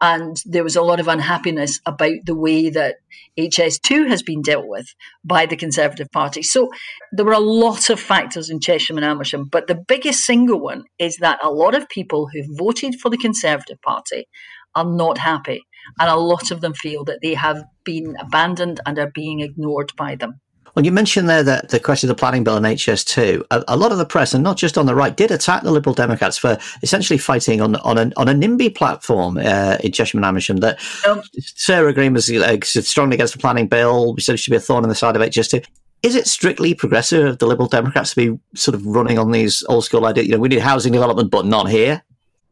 [0.00, 2.96] And there was a lot of unhappiness about the way that
[3.38, 6.42] HS2 has been dealt with by the Conservative Party.
[6.42, 6.70] So
[7.12, 10.84] there were a lot of factors in Chesham and Amersham, but the biggest single one
[10.98, 14.26] is that a lot of people who voted for the Conservative Party
[14.74, 15.64] are not happy
[15.98, 19.92] and a lot of them feel that they have been abandoned and are being ignored
[19.96, 20.40] by them.
[20.74, 23.76] Well, you mentioned there that the question of the planning bill and HS2, a, a,
[23.76, 26.38] lot of the press, and not just on the right, did attack the Liberal Democrats
[26.38, 30.58] for essentially fighting on on, an, on a NIMBY platform uh, in Chesham and Amersham.
[30.58, 34.14] That um, Sarah Green was uh, strongly against the planning bill.
[34.14, 35.64] We said it should be a thorn in the side of HS2.
[36.02, 39.62] Is it strictly progressive of the Liberal Democrats to be sort of running on these
[39.68, 40.28] old school ideas?
[40.28, 42.02] You know, we need housing development, but not here.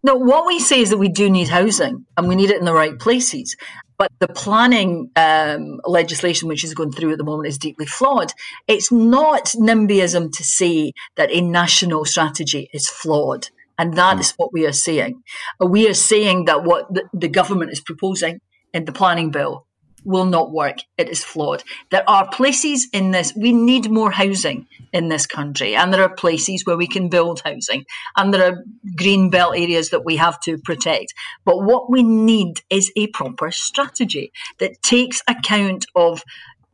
[0.02, 2.64] No, what we say is that we do need housing and we need it in
[2.64, 3.56] the right places.
[3.98, 8.32] But the planning um, legislation, which is going through at the moment, is deeply flawed.
[8.68, 13.48] It's not NIMBYism to say that a national strategy is flawed.
[13.76, 14.20] And that mm.
[14.20, 15.22] is what we are saying.
[15.60, 18.40] We are saying that what the, the government is proposing
[18.72, 19.66] in the planning bill
[20.08, 20.78] will not work.
[20.96, 21.62] It is flawed.
[21.90, 26.14] There are places in this, we need more housing in this country, and there are
[26.14, 27.84] places where we can build housing,
[28.16, 28.64] and there are
[28.96, 31.12] green belt areas that we have to protect.
[31.44, 36.24] But what we need is a proper strategy that takes account of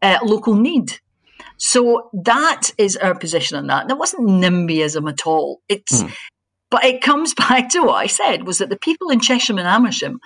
[0.01, 1.01] uh, local need.
[1.57, 3.89] So that is our position on that.
[3.89, 5.61] That wasn't NIMBYism at all.
[5.69, 6.13] It's, mm.
[6.71, 9.67] but it comes back to what I said was that the people in Chesham and
[9.67, 10.21] Amersham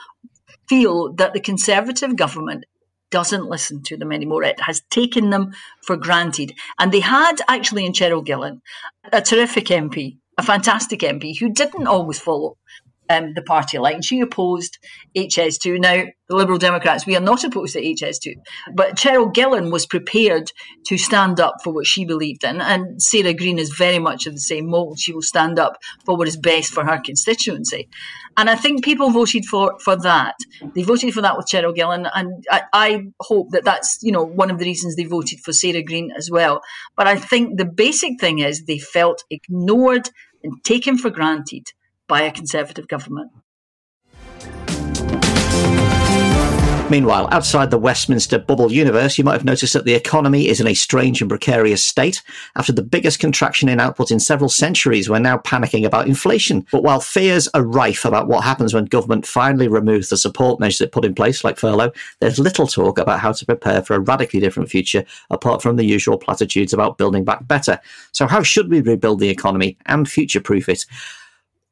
[0.69, 2.65] feel that the Conservative government
[3.11, 4.43] doesn't listen to them anymore.
[4.43, 6.55] It has taken them for granted.
[6.79, 8.61] And they had actually in Cheryl Gillan
[9.13, 12.57] a terrific MP, a fantastic MP who didn't always follow
[13.09, 14.03] um, the party line.
[14.03, 14.79] She opposed
[15.17, 15.81] HS2.
[15.81, 18.35] Now, the Liberal Democrats, we are not opposed to HS2,
[18.75, 20.53] but Cheryl Gillan was prepared
[20.87, 22.61] to stand up for what she believed in.
[22.61, 24.99] And Sarah Green is very much of the same mould.
[24.99, 27.89] She will stand up for what is best for her constituency.
[28.37, 30.35] And I think people voted for, for that.
[30.75, 32.11] They voted for that with Cheryl Gillan.
[32.15, 35.55] And I, I hope that that's, you know, one of the reasons they voted for
[35.55, 36.61] Sarah Green as well.
[36.95, 40.11] But I think the basic thing is they felt ignored
[40.45, 41.73] and taken for granted
[42.09, 43.31] by a Conservative government.
[46.91, 50.67] Meanwhile, outside the Westminster bubble universe, you might have noticed that the economy is in
[50.67, 52.23] a strange and precarious state.
[52.57, 56.67] After the biggest contraction in output in several centuries, we're now panicking about inflation.
[56.73, 60.81] But while fears are rife about what happens when government finally removes the support measures
[60.81, 64.01] it put in place, like furlough, there's little talk about how to prepare for a
[64.01, 67.79] radically different future, apart from the usual platitudes about building back better.
[68.13, 70.87] So, how should we rebuild the economy and future proof it?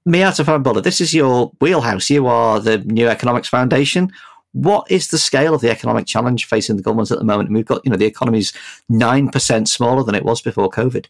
[0.07, 2.09] Miatta Fahnbulleh, this is your wheelhouse.
[2.11, 4.13] You are the New Economics Foundation.
[4.53, 7.49] What is the scale of the economic challenge facing the government at the moment?
[7.49, 8.53] And we've got, you know, the economy's
[8.91, 11.07] 9% smaller than it was before COVID.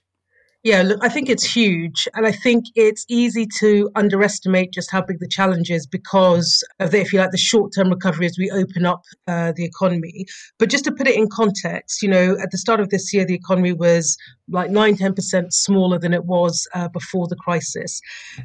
[0.67, 2.09] Yeah, look, I think it's huge.
[2.15, 6.91] And I think it's easy to underestimate just how big the challenge is because of
[6.91, 10.27] the, if you like, the short term recovery as we open up uh, the economy.
[10.59, 13.25] But just to put it in context, you know, at the start of this year,
[13.25, 14.17] the economy was
[14.49, 18.01] like 9 10% smaller than it was uh, before the crisis.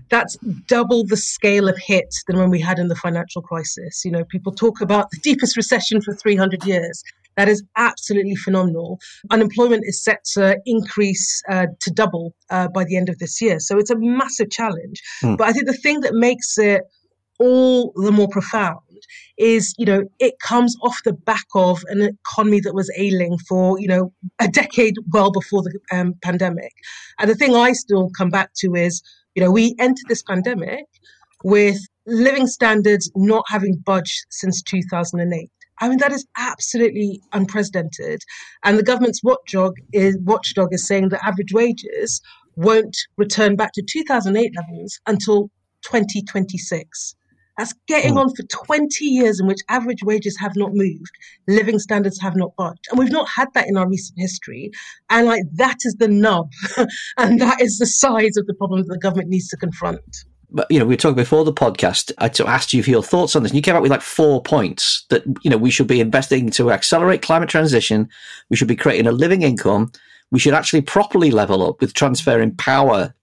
[0.09, 4.05] That's double the scale of hit than when we had in the financial crisis.
[4.05, 7.03] You know, people talk about the deepest recession for 300 years.
[7.37, 8.99] That is absolutely phenomenal.
[9.29, 13.59] Unemployment is set to increase uh, to double uh, by the end of this year.
[13.59, 15.01] So it's a massive challenge.
[15.23, 15.37] Mm.
[15.37, 16.83] But I think the thing that makes it
[17.39, 18.79] all the more profound
[19.37, 23.79] is you know it comes off the back of an economy that was ailing for
[23.79, 26.71] you know a decade well before the um, pandemic
[27.19, 29.01] and the thing i still come back to is
[29.33, 30.85] you know we entered this pandemic
[31.43, 35.49] with living standards not having budged since 2008
[35.81, 38.21] I mean, that is absolutely unprecedented.
[38.63, 42.21] And the government's watchdog is, watchdog is saying that average wages
[42.55, 45.49] won't return back to 2008 levels until
[45.83, 47.15] 2026.
[47.57, 48.21] That's getting mm.
[48.21, 51.11] on for 20 years in which average wages have not moved,
[51.47, 52.87] living standards have not budged.
[52.89, 54.71] And we've not had that in our recent history.
[55.09, 56.49] And like that is the nub.
[57.17, 60.25] and that is the size of the problem that the government needs to confront
[60.69, 62.11] you know, we were talking before the podcast.
[62.17, 64.41] I asked you for your thoughts on this, and you came up with like four
[64.41, 68.09] points that you know we should be investing to accelerate climate transition.
[68.49, 69.91] We should be creating a living income.
[70.31, 73.13] We should actually properly level up with transferring power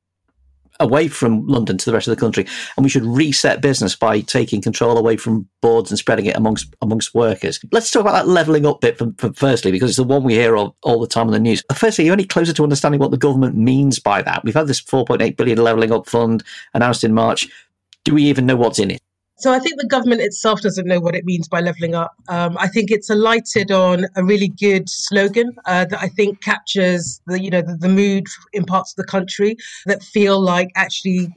[0.81, 4.21] away from London to the rest of the country, and we should reset business by
[4.21, 7.61] taking control away from boards and spreading it amongst amongst workers.
[7.73, 10.35] Let's talk about that levelling up bit for, for firstly, because it's the one we
[10.35, 11.63] hear all, all the time on the news.
[11.69, 14.45] Uh, firstly, you're you any closer to understanding what the government means by that?
[14.45, 16.43] We've had this 4.8 billion levelling up fund
[16.75, 17.49] announced in March.
[18.05, 19.03] Do we even know what's in it?
[19.39, 22.13] So I think the government itself doesn't know what it means by levelling up.
[22.29, 27.21] Um, I think it's alighted on a really good slogan uh, that I think captures
[27.27, 31.33] the you know the, the, mood in parts of the country that feel like actually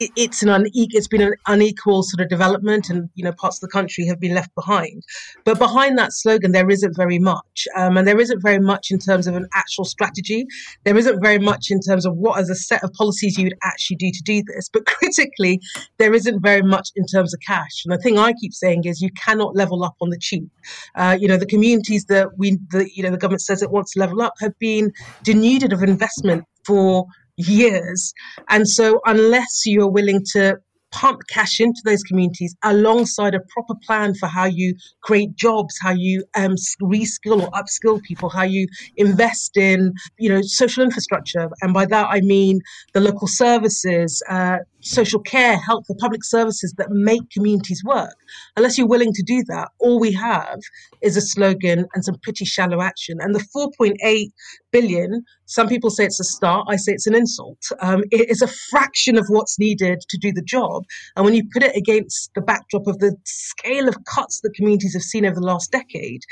[0.00, 3.62] it's an une- it's been an unequal sort of development, and you know parts of
[3.62, 5.02] the country have been left behind.
[5.44, 8.98] But behind that slogan, there isn't very much, um, and there isn't very much in
[8.98, 10.46] terms of an actual strategy.
[10.84, 13.58] There isn't very much in terms of what as a set of policies you would
[13.64, 14.68] actually do to do this.
[14.72, 15.60] But critically,
[15.98, 17.84] there isn't very much in terms of cash.
[17.84, 20.48] And the thing I keep saying is you cannot level up on the cheap.
[20.94, 23.92] Uh, you know the communities that we the you know the government says it wants
[23.94, 24.92] to level up have been
[25.24, 27.06] denuded of investment for
[27.38, 28.12] years.
[28.48, 30.58] And so, unless you're willing to
[30.90, 35.92] pump cash into those communities alongside a proper plan for how you create jobs, how
[35.92, 41.48] you um, reskill or upskill people, how you invest in, you know, social infrastructure.
[41.62, 42.60] And by that, I mean
[42.94, 48.14] the local services, uh, social care, health, the public services that make communities work.
[48.56, 50.60] Unless you're willing to do that, all we have
[51.00, 53.18] is a slogan and some pretty shallow action.
[53.20, 54.30] And the 4.8
[54.70, 57.58] billion, some people say it's a start, I say it's an insult.
[57.80, 60.84] Um, it is a fraction of what's needed to do the job.
[61.16, 64.94] And when you put it against the backdrop of the scale of cuts that communities
[64.94, 66.22] have seen over the last decade,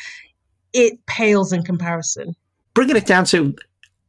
[0.72, 2.34] it pales in comparison.
[2.74, 3.56] Bringing it down to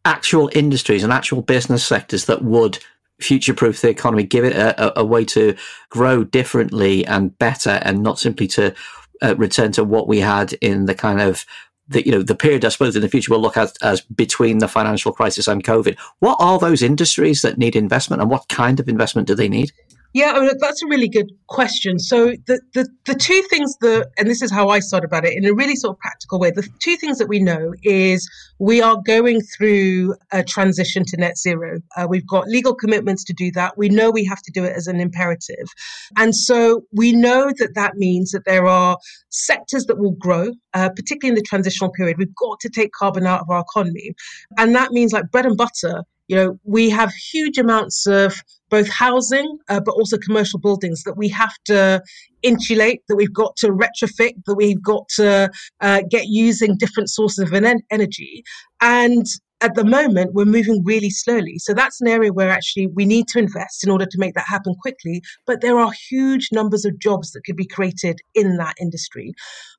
[0.06, 2.80] actual industries and actual business sectors that would
[3.19, 5.56] future proof the economy, give it a, a, way to
[5.89, 8.73] grow differently and better and not simply to
[9.23, 11.45] uh, return to what we had in the kind of
[11.88, 14.60] the you know the period I suppose in the future we'll look at as between
[14.60, 15.97] the financial crisis and COVID.
[16.19, 19.71] What are those industries that need investment and what kind of investment do they need?
[20.17, 21.99] Yeah, I mean, that's a really good question.
[21.99, 25.38] So the, the the two things that, and this is how I thought about it
[25.38, 26.49] in a really sort of practical way.
[26.49, 28.27] The two things that we know is
[28.58, 31.82] we are going through a transition to net zero.
[31.95, 33.77] Uh, we've got legal commitments to do that.
[33.77, 35.67] We know we have to do it as an imperative,
[36.17, 38.97] and so we know that that means that there are
[39.30, 42.17] sectors that will grow, uh, particularly in the transitional period.
[42.17, 44.15] We've got to take carbon out of our economy,
[44.58, 48.90] and that means like bread and butter you know, we have huge amounts of both
[48.90, 52.02] housing, uh, but also commercial buildings that we have to
[52.44, 55.50] insulate, that we've got to retrofit, that we've got to
[55.82, 57.54] uh, get using different sources of
[57.92, 58.44] energy.
[58.82, 59.26] And
[59.62, 61.58] at the moment, we're moving really slowly.
[61.58, 64.46] So that's an area where actually we need to invest in order to make that
[64.48, 65.22] happen quickly.
[65.48, 69.34] But there are huge numbers of jobs that could be created in that industry.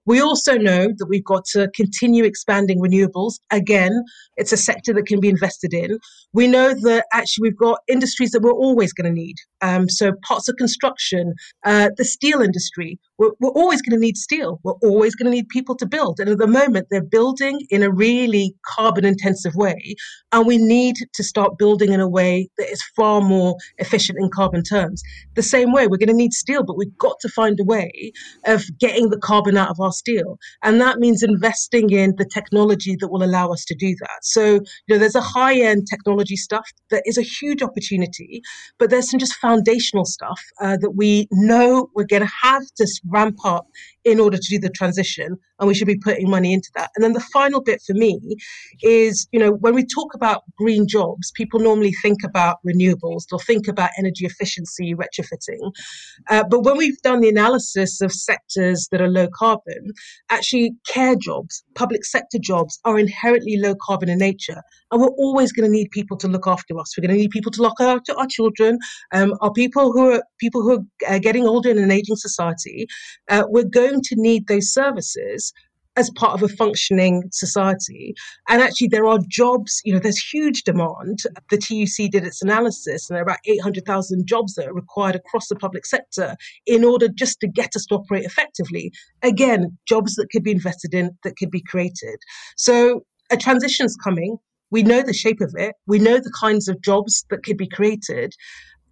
[0.08, 3.34] We also know that we've got to continue expanding renewables.
[3.52, 4.02] Again,
[4.36, 5.98] it's a sector that can be invested in.
[6.32, 9.36] We know that actually we've got industries that we're always going to need.
[9.60, 14.16] Um, so parts of construction, uh, the steel industry, we're, we're always going to need
[14.16, 14.58] steel.
[14.64, 16.18] We're always going to need people to build.
[16.18, 19.94] And at the moment, they're building in a really carbon intensive way way.
[20.32, 24.30] And we need to start building in a way that is far more efficient in
[24.30, 25.02] carbon terms.
[25.34, 28.12] The same way, we're going to need steel, but we've got to find a way
[28.46, 30.38] of getting the carbon out of our steel.
[30.62, 34.18] And that means investing in the technology that will allow us to do that.
[34.22, 38.42] So, you know, there's a high end technology stuff that is a huge opportunity,
[38.78, 42.86] but there's some just foundational stuff uh, that we know we're going to have to
[43.08, 43.66] ramp up
[44.10, 46.90] in order to do the transition and we should be putting money into that.
[46.94, 48.20] And then the final bit for me
[48.82, 53.38] is you know when we talk about green jobs people normally think about renewables they'll
[53.38, 55.72] think about energy efficiency retrofitting.
[56.28, 59.92] Uh, but when we've done the analysis of sectors that are low carbon
[60.30, 65.52] actually care jobs public sector jobs are inherently low carbon in nature and we're always
[65.52, 67.80] going to need people to look after us we're going to need people to look
[67.80, 68.78] after our children
[69.12, 72.86] um, our people who are people who are uh, getting older in an aging society
[73.28, 75.52] uh, we're going to need those services
[75.98, 78.14] as part of a functioning society.
[78.48, 81.18] And actually, there are jobs, you know, there's huge demand.
[81.50, 85.48] The TUC did its analysis, and there are about 800,000 jobs that are required across
[85.48, 86.36] the public sector
[86.66, 88.92] in order just to get us to operate effectively.
[89.22, 92.18] Again, jobs that could be invested in, that could be created.
[92.56, 94.38] So a transition's coming.
[94.70, 97.68] We know the shape of it, we know the kinds of jobs that could be
[97.68, 98.34] created.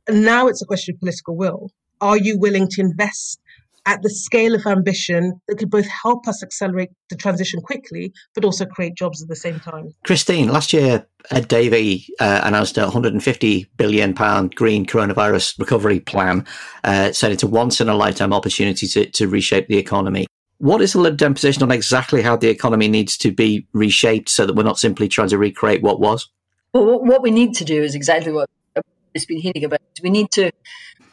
[0.09, 1.71] And now it's a question of political will.
[2.01, 3.41] Are you willing to invest
[3.87, 8.45] at the scale of ambition that could both help us accelerate the transition quickly, but
[8.45, 9.95] also create jobs at the same time.
[10.05, 16.45] Christine, last year, Ed Davey uh, announced a 150 billion pound green coronavirus recovery plan,
[16.85, 20.27] uh, said it's a once in a lifetime opportunity to, to reshape the economy.
[20.59, 24.29] What is the Lib Dem position on exactly how the economy needs to be reshaped
[24.29, 26.31] so that we're not simply trying to recreate what was?
[26.73, 28.49] Well, what we need to do is exactly what
[29.15, 29.81] it's been hearing about.
[30.03, 30.51] We need to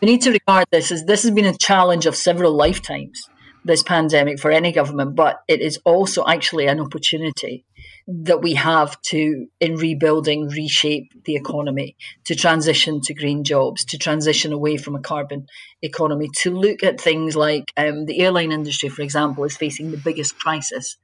[0.01, 3.29] we need to regard this as this has been a challenge of several lifetimes,
[3.63, 7.65] this pandemic for any government, but it is also actually an opportunity
[8.07, 11.95] that we have to, in rebuilding, reshape the economy,
[12.25, 15.47] to transition to green jobs, to transition away from a carbon
[15.81, 19.97] economy, to look at things like um, the airline industry, for example, is facing the
[19.97, 20.97] biggest crisis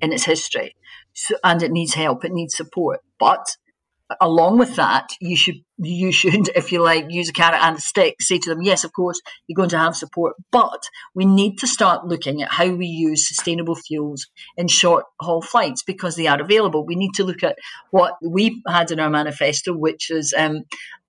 [0.00, 0.74] in its history.
[1.12, 3.00] So, and it needs help, it needs support.
[3.18, 3.56] But
[4.20, 7.80] along with that, you should you should, if you like, use a carrot and a
[7.80, 8.16] stick.
[8.20, 11.66] Say to them, yes, of course, you're going to have support, but we need to
[11.66, 16.40] start looking at how we use sustainable fuels in short haul flights because they are
[16.40, 16.84] available.
[16.84, 17.58] We need to look at
[17.90, 20.64] what we had in our manifesto, which is um,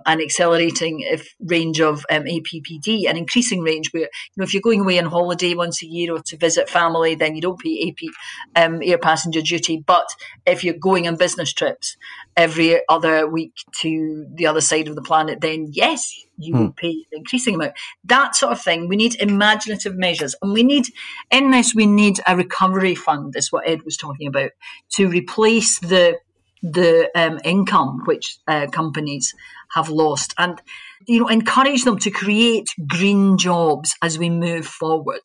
[0.06, 1.04] an accelerating
[1.40, 5.06] range of um, APD, an increasing range where, you know, if you're going away on
[5.06, 8.98] holiday once a year or to visit family, then you don't pay AP um, air
[8.98, 9.84] passenger duty.
[9.86, 10.08] But
[10.46, 11.98] if you're going on business trips
[12.36, 16.68] every other week to the other other side of the planet, then yes, you hmm.
[16.70, 17.74] pay an increasing amount.
[18.04, 18.88] That sort of thing.
[18.88, 20.36] We need imaginative measures.
[20.42, 20.86] And we need,
[21.30, 24.52] in this, we need a recovery fund, is what Ed was talking about,
[24.94, 26.18] to replace the
[26.64, 29.32] the um, income which uh, companies
[29.74, 30.34] have lost.
[30.38, 30.62] And
[31.08, 35.22] you know, encourage them to create green jobs as we move forward.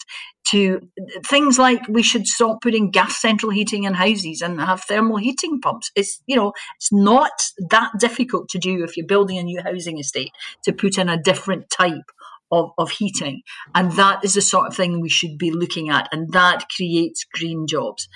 [0.49, 0.81] To
[1.25, 5.61] things like we should stop putting gas central heating in houses and have thermal heating
[5.61, 5.91] pumps.
[5.95, 7.31] It's you know, it's not
[7.71, 10.33] that difficult to do if you're building a new housing estate
[10.65, 12.11] to put in a different type
[12.53, 13.43] of, of heating.
[13.75, 17.25] And that is the sort of thing we should be looking at, and that creates
[17.25, 18.09] green jobs.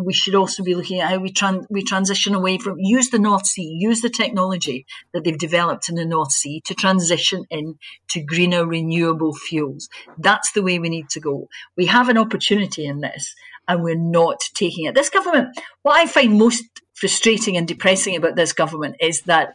[0.00, 3.18] We should also be looking at how we, tran- we transition away from use the
[3.18, 7.78] North Sea, use the technology that they've developed in the North Sea to transition in
[8.10, 9.88] to greener renewable fuels.
[10.18, 11.48] That's the way we need to go.
[11.76, 13.34] We have an opportunity in this,
[13.66, 14.94] and we're not taking it.
[14.94, 19.54] This government, what I find most frustrating and depressing about this government is that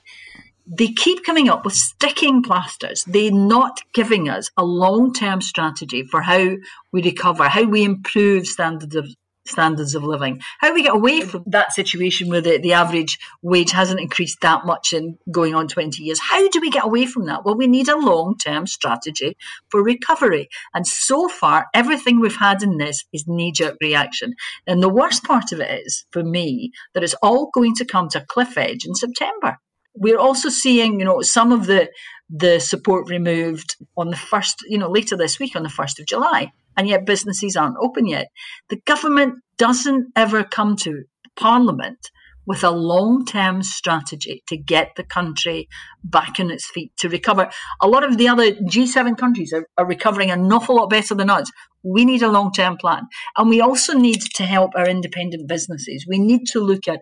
[0.65, 3.03] they keep coming up with sticking plasters.
[3.05, 6.55] They're not giving us a long term strategy for how
[6.91, 9.07] we recover, how we improve standards of
[9.45, 13.19] standards of living, how do we get away from that situation where the, the average
[13.41, 16.19] wage hasn't increased that much in going on 20 years.
[16.19, 17.45] How do we get away from that?
[17.45, 19.37] Well, we need a long term strategy
[19.69, 20.49] for recovery.
[20.73, 24.35] And so far, everything we've had in this is knee jerk reaction.
[24.67, 28.09] And the worst part of it is, for me, that it's all going to come
[28.09, 29.57] to a cliff edge in September.
[29.95, 31.89] We're also seeing, you know, some of the
[32.35, 36.07] the support removed on the first, you know, later this week on the first of
[36.07, 38.27] July, and yet businesses aren't open yet.
[38.69, 41.03] The government doesn't ever come to
[41.35, 42.11] Parliament
[42.45, 45.67] with a long term strategy to get the country
[46.03, 47.49] back on its feet to recover.
[47.81, 51.29] A lot of the other G7 countries are, are recovering an awful lot better than
[51.29, 51.49] us.
[51.83, 53.03] We need a long term plan.
[53.37, 56.05] And we also need to help our independent businesses.
[56.07, 57.01] We need to look at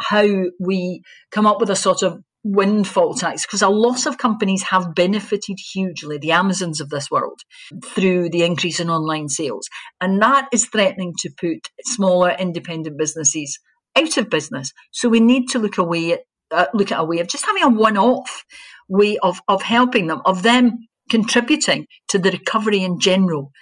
[0.00, 0.26] how
[0.58, 4.94] we come up with a sort of windfall tax because a lot of companies have
[4.94, 7.40] benefited hugely, the Amazons of this world,
[7.84, 9.68] through the increase in online sales.
[10.00, 13.58] And that is threatening to put smaller independent businesses
[13.96, 14.72] out of business.
[14.90, 16.18] So we need to look away,
[16.50, 18.44] uh, look at a way of just having a one-off
[18.88, 23.52] way of of helping them, of them contributing to the recovery in general.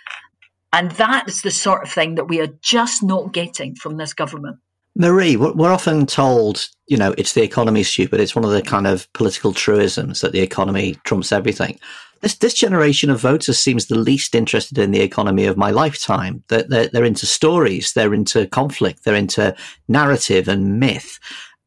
[0.73, 4.15] And that is the sort of thing that we are just not getting from this
[4.15, 4.59] government.
[5.01, 8.21] Marie, we're often told, you know, it's the economy stupid.
[8.21, 11.81] It's one of the kind of political truisms that the economy trumps everything.
[12.21, 16.45] This this generation of voters seems the least interested in the economy of my lifetime.
[16.49, 19.57] They're, they're, they're into stories, they're into conflict, they're into
[19.89, 21.19] narrative and myth.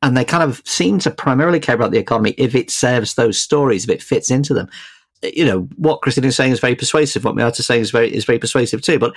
[0.04, 3.42] And they kind of seem to primarily care about the economy if it serves those
[3.42, 4.70] stories, if it fits into them.
[5.24, 7.26] You know, what Christine is saying is very persuasive.
[7.26, 9.00] What Miatta is saying is very, is very persuasive too.
[9.00, 9.16] But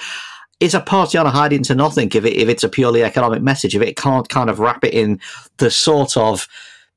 [0.60, 3.42] is a party on a hiding to nothing if, it, if it's a purely economic
[3.42, 5.20] message, if it can't kind of wrap it in
[5.58, 6.48] the sort of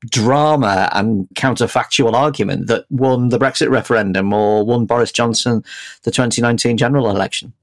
[0.05, 5.63] drama and counterfactual argument that won the Brexit referendum or won Boris Johnson
[6.03, 7.53] the 2019 general election?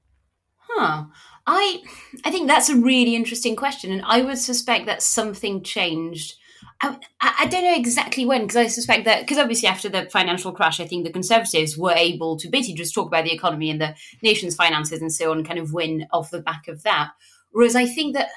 [0.57, 1.05] Huh.
[1.47, 1.81] I
[2.25, 6.35] I think that's a really interesting question, and I would suspect that something changed
[6.81, 10.51] I, I don't know exactly when because I suspect that because obviously after the financial
[10.51, 13.81] crash, I think the Conservatives were able to basically just talk about the economy and
[13.81, 17.11] the nation's finances and so on, kind of win off the back of that.
[17.51, 18.29] Whereas I think that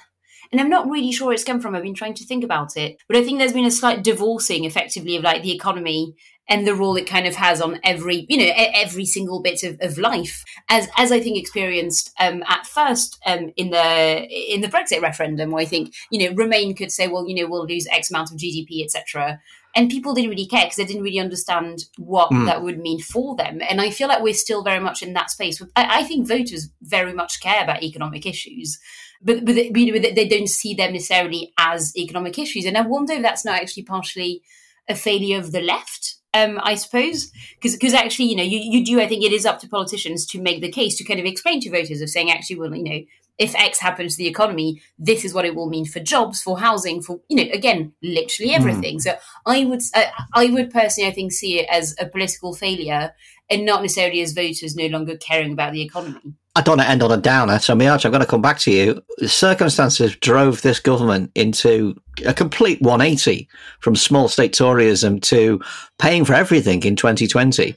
[0.53, 1.74] and I'm not really sure it's come from.
[1.74, 4.64] I've been trying to think about it, but I think there's been a slight divorcing,
[4.64, 6.16] effectively, of like the economy
[6.51, 9.79] and the role it kind of has on every you know every single bit of,
[9.81, 10.45] of life.
[10.69, 15.51] As as i think experienced um, at first um, in the in the brexit referendum
[15.51, 18.31] where i think you know remain could say well you know we'll lose x amount
[18.31, 19.41] of gdp etc
[19.77, 22.45] and people didn't really care because they didn't really understand what mm.
[22.45, 23.61] that would mean for them.
[23.69, 25.63] And i feel like we're still very much in that space.
[25.77, 28.79] I, I think voters very much care about economic issues
[29.23, 32.65] but, but, they, but they don't see them necessarily as economic issues.
[32.65, 34.43] And i wonder if that's not actually partially
[34.89, 38.85] a failure of the left um, I suppose, because because actually, you know, you, you
[38.85, 39.01] do.
[39.01, 41.61] I think it is up to politicians to make the case to kind of explain
[41.61, 43.01] to voters of saying, actually, well, you know,
[43.39, 46.61] if X happens to the economy, this is what it will mean for jobs, for
[46.61, 48.99] housing, for you know, again, literally everything.
[48.99, 49.03] Mm.
[49.03, 49.14] So
[49.47, 50.05] I would, uh,
[50.35, 53.12] I would personally, I think, see it as a political failure,
[53.49, 56.35] and not necessarily as voters no longer caring about the economy.
[56.57, 58.59] I don't want to end on a downer, so Miatta, I'm going to come back
[58.61, 59.01] to you.
[59.27, 61.95] Circumstances drove this government into
[62.27, 63.49] a complete 180
[63.79, 65.61] from small state Toryism to
[65.99, 67.77] paying for everything in 2020.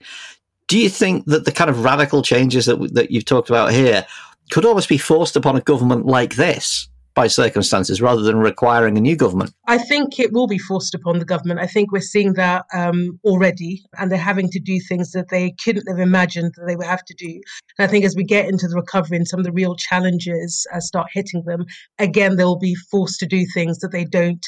[0.67, 4.05] Do you think that the kind of radical changes that that you've talked about here
[4.49, 6.89] could almost be forced upon a government like this?
[7.15, 9.53] By circumstances rather than requiring a new government?
[9.67, 11.59] I think it will be forced upon the government.
[11.59, 15.51] I think we're seeing that um, already, and they're having to do things that they
[15.63, 17.41] couldn't have imagined that they would have to do.
[17.77, 20.65] And I think as we get into the recovery and some of the real challenges
[20.73, 21.65] uh, start hitting them,
[21.99, 24.45] again, they'll be forced to do things that they don't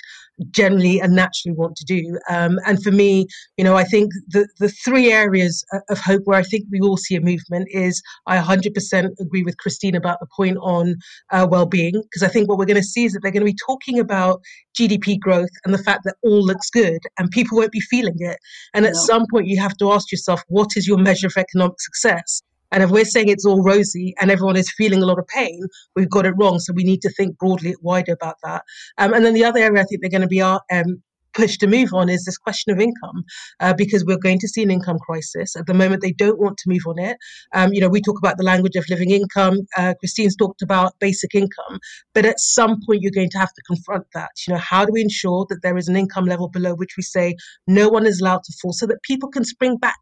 [0.52, 2.18] generally and naturally want to do.
[2.30, 3.28] Um, and for me,
[3.58, 6.98] you know, I think the, the three areas of hope where I think we all
[6.98, 10.96] see a movement is I 100% agree with Christine about the point on
[11.32, 13.52] uh, well-being, because I think what we're going to see is that they're going to
[13.52, 14.42] be talking about
[14.78, 18.38] GDP growth and the fact that all looks good and people won't be feeling it.
[18.74, 19.00] And at no.
[19.00, 22.42] some point, you have to ask yourself, what is your measure of economic success?
[22.72, 25.68] And if we're saying it's all rosy and everyone is feeling a lot of pain,
[25.96, 26.60] we've got it wrong.
[26.60, 28.64] So we need to think broadly wider about that.
[28.98, 31.02] Um, and then the other area I think they're going to be our, um,
[31.36, 33.24] push to move on is this question of income,
[33.60, 35.56] uh, because we're going to see an income crisis.
[35.56, 37.18] At the moment, they don't want to move on it.
[37.54, 39.60] Um, you know, we talk about the language of living income.
[39.78, 41.80] Uh, Christine's talked about basic income,
[42.14, 44.32] but at some point, you're going to have to confront that.
[44.48, 47.04] You know, how do we ensure that there is an income level below which we
[47.04, 47.36] say
[47.68, 49.96] no one is allowed to fall, so that people can spring back?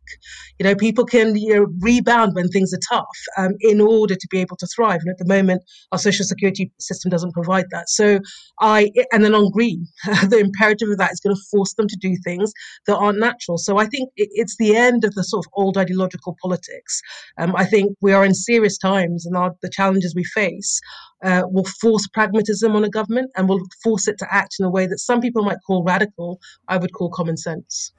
[0.59, 4.27] You know, people can you know rebound when things are tough um, in order to
[4.29, 5.01] be able to thrive.
[5.01, 7.89] And at the moment, our social security system doesn't provide that.
[7.89, 8.19] So
[8.59, 9.87] I, and then on green,
[10.29, 12.53] the imperative of that is going to force them to do things
[12.87, 13.57] that aren't natural.
[13.57, 17.01] So I think it's the end of the sort of old ideological politics.
[17.37, 20.79] Um, I think we are in serious times, and our, the challenges we face
[21.23, 24.69] uh, will force pragmatism on a government and will force it to act in a
[24.69, 26.39] way that some people might call radical.
[26.67, 27.93] I would call common sense.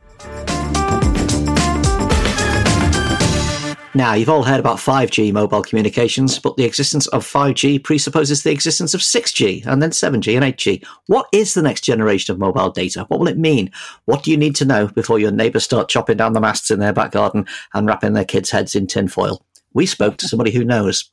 [3.97, 8.51] Now, you've all heard about 5G mobile communications, but the existence of 5G presupposes the
[8.51, 10.85] existence of 6G and then 7G and 8G.
[11.07, 13.05] What is the next generation of mobile data?
[13.07, 13.71] What will it mean?
[14.07, 16.81] What do you need to know before your neighbours start chopping down the masts in
[16.81, 19.45] their back garden and wrapping their kids' heads in tinfoil?
[19.75, 21.09] We spoke to somebody who knows.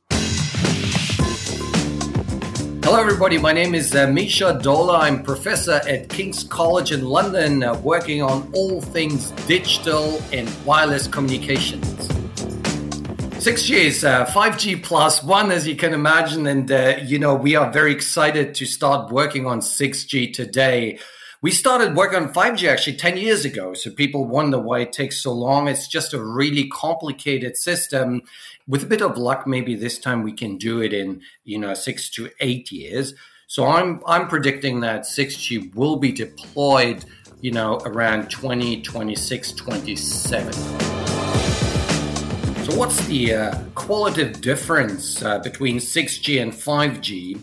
[2.84, 3.38] Hello, everybody.
[3.38, 5.00] My name is uh, Mischa Dohler.
[5.00, 11.06] I'm professor at King's College in London, uh, working on all things digital and wireless
[11.06, 12.21] communications.
[13.42, 16.46] 6G is uh, 5G plus one, as you can imagine.
[16.46, 21.00] And, uh, you know, we are very excited to start working on 6G today.
[21.42, 23.74] We started working on 5G actually 10 years ago.
[23.74, 25.68] So people wonder why it takes so long.
[25.68, 28.22] It's just a really complicated system.
[28.68, 31.74] With a bit of luck, maybe this time we can do it in, you know,
[31.74, 33.16] six to eight years.
[33.48, 37.06] So I'm I'm predicting that 6G will be deployed,
[37.42, 41.01] you know, around 2026, 27.
[42.64, 47.42] So what's the uh, qualitative difference uh, between 6G and 5G?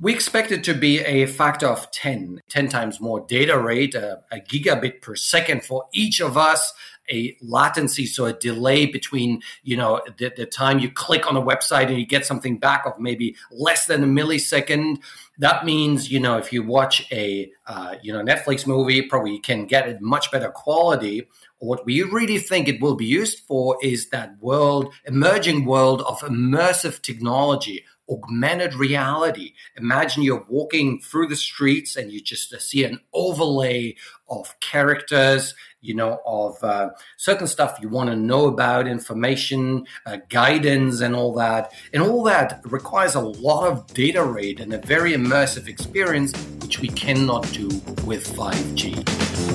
[0.00, 4.18] We expect it to be a factor of 10, 10 times more data rate, uh,
[4.30, 6.72] a gigabit per second for each of us,
[7.10, 11.42] a latency, so a delay between, you know, the, the time you click on a
[11.42, 14.98] website and you get something back of maybe less than a millisecond.
[15.42, 19.40] That means, you know, if you watch a, uh, you know, Netflix movie, probably you
[19.40, 21.26] can get it much better quality.
[21.58, 26.20] What we really think it will be used for is that world, emerging world of
[26.20, 29.54] immersive technology augmented reality.
[29.76, 33.96] Imagine you're walking through the streets and you just see an overlay
[34.28, 40.18] of characters, you know, of uh, certain stuff you want to know about, information, uh,
[40.28, 41.72] guidance, and all that.
[41.92, 46.78] And all that requires a lot of data rate and a very immersive experience, which
[46.78, 47.66] we cannot do
[48.06, 49.52] with 5G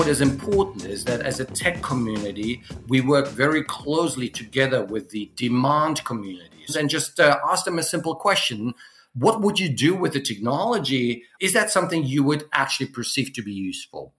[0.00, 5.10] what is important is that as a tech community, we work very closely together with
[5.10, 8.72] the demand communities and just uh, ask them a simple question.
[9.14, 11.24] What would you do with the technology?
[11.40, 14.14] Is that something you would actually perceive to be useful?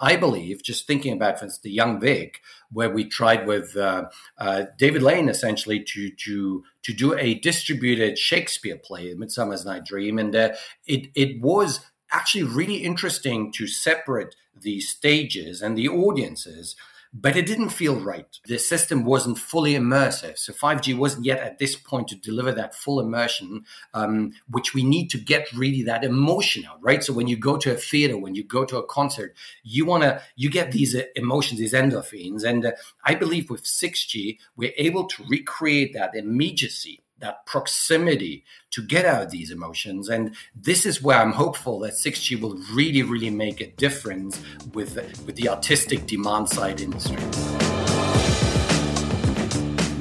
[0.00, 2.40] I believe, just thinking about, for instance, the Young Vic,
[2.72, 4.06] where we tried with uh,
[4.38, 10.18] uh, David Lane essentially to to to do a distributed Shakespeare play, Midsummer's Night Dream,
[10.18, 10.50] and uh,
[10.86, 11.80] it it was
[12.10, 16.76] actually really interesting to separate the stages and the audiences
[17.12, 18.38] but it didn't feel right.
[18.46, 20.38] The system wasn't fully immersive.
[20.38, 24.82] So 5G wasn't yet at this point to deliver that full immersion, um, which we
[24.82, 27.04] need to get really that emotion out, right?
[27.04, 30.04] So when you go to a theater, when you go to a concert, you want
[30.04, 32.44] to, you get these uh, emotions, these endorphins.
[32.44, 32.72] And uh,
[33.04, 39.30] I believe with 6G, we're able to recreate that immediacy that proximity to get out
[39.30, 40.08] these emotions.
[40.08, 44.42] And this is where I'm hopeful that 6G will really, really make a difference
[44.74, 47.16] with, with the artistic demand side industry.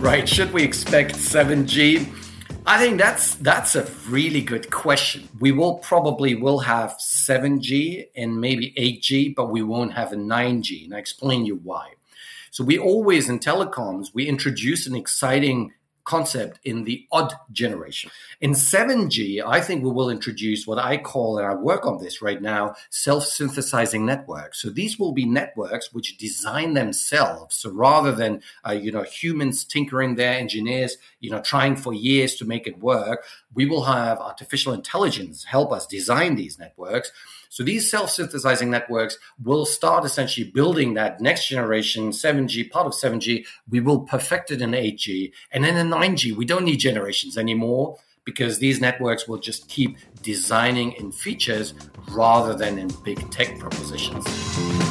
[0.02, 2.12] Right, should we expect 7G?
[2.66, 5.28] I think that's that's a really good question.
[5.40, 10.86] We will probably will have 7G and maybe 8G, but we won't have a 9G.
[10.86, 11.94] And I explain you why.
[12.52, 18.12] So we always in telecoms we introduce an exciting concept in the odd generation.
[18.40, 22.22] In 7G, I think we will introduce what I call, and I work on this
[22.22, 24.62] right now, self synthesizing networks.
[24.62, 27.56] So these will be networks which design themselves.
[27.56, 32.36] So rather than, uh, you know, humans tinkering their engineers, you know, trying for years
[32.36, 33.24] to make it work,
[33.54, 37.12] we will have artificial intelligence help us design these networks
[37.52, 43.46] so these self-synthesizing networks will start essentially building that next generation 7G, part of 7G.
[43.70, 45.34] We will perfect it in 8G.
[45.52, 49.98] And then in 9G, we don't need generations anymore because these networks will just keep
[50.22, 51.74] designing in features
[52.12, 54.91] rather than in big tech propositions.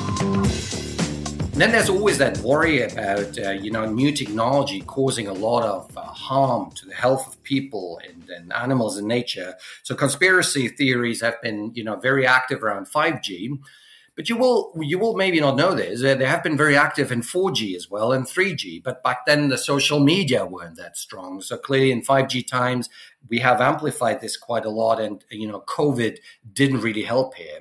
[1.61, 5.63] And then there's always that worry about uh, you know new technology causing a lot
[5.63, 9.57] of uh, harm to the health of people and, and, animals and nature.
[9.83, 13.59] So conspiracy theories have been you know very active around 5G.
[14.17, 16.01] But you will you will maybe not know this.
[16.01, 18.83] They have been very active in 4G as well and 3G.
[18.83, 21.43] But back then the social media weren't that strong.
[21.43, 22.89] So clearly in 5G times
[23.29, 26.19] we have amplified this quite a lot and you know covid
[26.53, 27.59] didn't really help here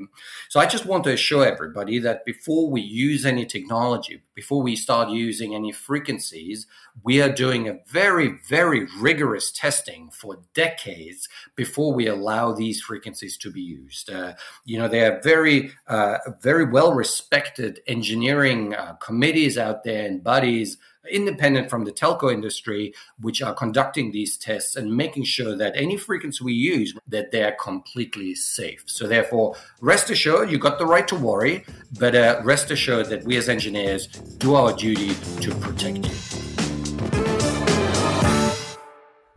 [0.49, 4.75] so i just want to assure everybody that before we use any technology before we
[4.75, 6.65] start using any frequencies
[7.03, 13.37] we are doing a very very rigorous testing for decades before we allow these frequencies
[13.37, 14.09] to be used.
[14.09, 14.33] Uh,
[14.65, 20.23] you know there are very uh, very well respected engineering uh, committees out there and
[20.23, 20.77] bodies
[21.11, 25.97] independent from the telco industry, which are conducting these tests and making sure that any
[25.97, 28.83] frequency we use, that they're completely safe.
[28.85, 31.65] So therefore, rest assured, you got the right to worry,
[31.99, 36.39] but uh, rest assured that we as engineers do our duty to protect you.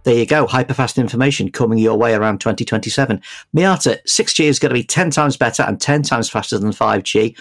[0.05, 3.23] There you go, hyperfast information coming your way around 2027.
[3.57, 7.37] Miatta, 6G is going to be 10 times better and 10 times faster than 5G.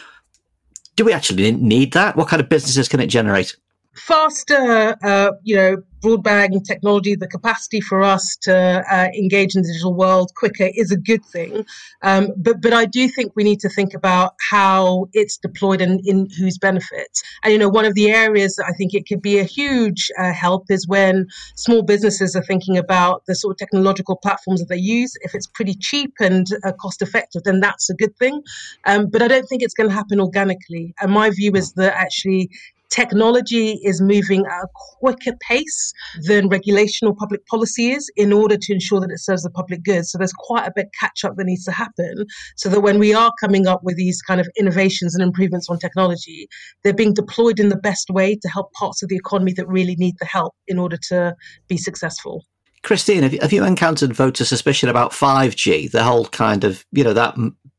[0.96, 2.16] Do we actually need that?
[2.16, 3.56] What kind of businesses can it generate?
[3.94, 9.68] Faster, uh, you know, broadband technology, the capacity for us to uh, engage in the
[9.68, 11.66] digital world quicker is a good thing.
[12.02, 16.02] Um, but but I do think we need to think about how it's deployed and
[16.06, 17.20] in whose benefit.
[17.44, 20.10] And you know, one of the areas that I think it could be a huge
[20.18, 24.70] uh, help is when small businesses are thinking about the sort of technological platforms that
[24.70, 25.14] they use.
[25.22, 28.42] If it's pretty cheap and uh, cost effective, then that's a good thing.
[28.86, 30.96] Um, but I don't think it's going to happen organically.
[31.00, 32.50] And my view is that actually
[32.92, 34.68] technology is moving at a
[35.00, 39.44] quicker pace than regulation or public policy is in order to ensure that it serves
[39.44, 40.06] the public good.
[40.06, 42.26] So there's quite a bit catch up that needs to happen
[42.58, 45.80] so that when we are coming up with these kind of innovations and improvements on
[45.80, 46.48] technology,
[46.84, 49.96] they're being deployed in the best way to help parts of the economy that really
[49.96, 51.36] need the help in order to
[51.68, 52.46] be successful.
[52.84, 55.92] Christine, have you, have you encountered voter suspicion about 5G?
[55.92, 57.36] The whole kind of, you know, that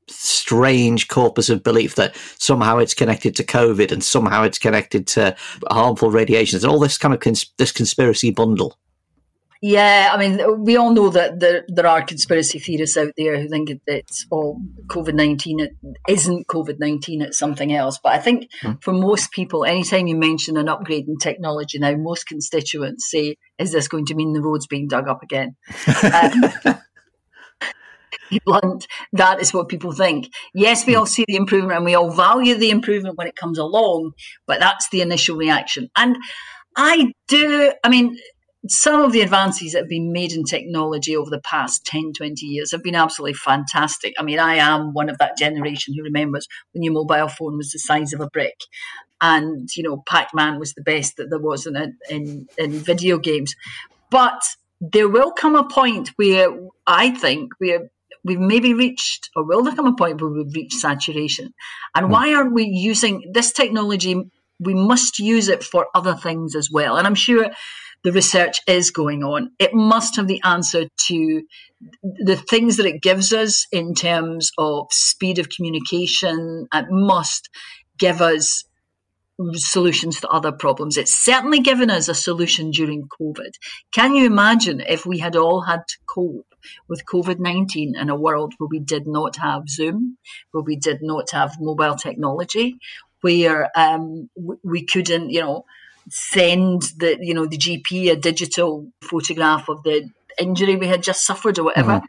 [0.09, 5.37] strange corpus of belief that somehow it's connected to COVID and somehow it's connected to
[5.71, 8.77] harmful radiations and all this kind of cons- this conspiracy bundle.
[9.65, 13.49] Yeah, I mean, we all know that there, there are conspiracy theorists out there who
[13.49, 15.61] think it's all COVID 19.
[15.61, 15.71] It
[16.09, 18.01] isn't COVID 19, it's something else.
[18.03, 18.73] But I think hmm.
[18.81, 23.71] for most people, anytime you mention an upgrade in technology now, most constituents say, is
[23.71, 25.55] this going to mean the roads being dug up again?
[26.13, 26.81] um,
[28.45, 30.33] blunt, that is what people think.
[30.55, 33.59] Yes, we all see the improvement and we all value the improvement when it comes
[33.59, 34.12] along,
[34.47, 35.91] but that's the initial reaction.
[35.97, 36.16] And
[36.76, 38.16] I do, I mean,
[38.68, 42.47] some of the advances that have been made in technology over the past 10, 20
[42.47, 44.14] years have been absolutely fantastic.
[44.18, 47.72] I mean, I am one of that generation who remembers when your mobile phone was
[47.72, 48.57] the size of a brick.
[49.20, 53.18] And, you know, Pac Man was the best that there was in, in, in video
[53.18, 53.55] games.
[54.11, 54.43] But
[54.80, 56.49] there will come a point where
[56.87, 57.89] I think where
[58.25, 61.53] we've maybe reached, or will there come a point where we've reached saturation?
[61.95, 62.12] And hmm.
[62.12, 64.31] why aren't we using this technology?
[64.61, 66.97] We must use it for other things as well.
[66.97, 67.51] And I'm sure
[68.05, 69.51] the research is going on.
[69.59, 71.43] It must have the answer to
[72.03, 76.66] the things that it gives us in terms of speed of communication.
[76.73, 77.49] It must
[77.99, 78.64] give us
[79.55, 80.97] solutions to other problems.
[80.97, 83.53] It's certainly given us a solution during COVID.
[83.93, 86.52] Can you imagine if we had all had to cope
[86.89, 90.19] with COVID 19 in a world where we did not have Zoom,
[90.51, 92.79] where we did not have mobile technology,
[93.21, 94.29] where um,
[94.63, 95.65] we couldn't, you know,
[96.09, 100.09] send the, you know, the GP a digital photograph of the
[100.39, 101.93] injury we had just suffered or whatever.
[101.93, 102.07] Mm-hmm.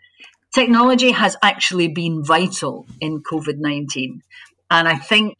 [0.53, 4.21] Technology has actually been vital in COVID 19.
[4.69, 5.37] And I think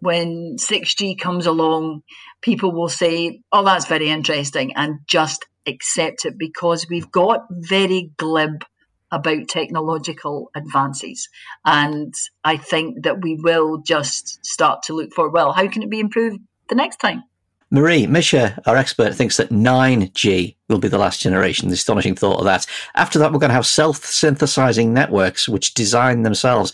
[0.00, 2.02] when 6G comes along,
[2.42, 8.10] people will say, oh, that's very interesting, and just accept it because we've got very
[8.16, 8.64] glib
[9.10, 11.28] about technological advances.
[11.64, 15.90] And I think that we will just start to look for, well, how can it
[15.90, 17.22] be improved the next time?
[17.70, 21.68] Marie, Mischa, our expert, thinks that 9G will be the last generation.
[21.68, 22.66] The astonishing thought of that.
[22.94, 26.72] After that, we're going to have self synthesizing networks which design themselves.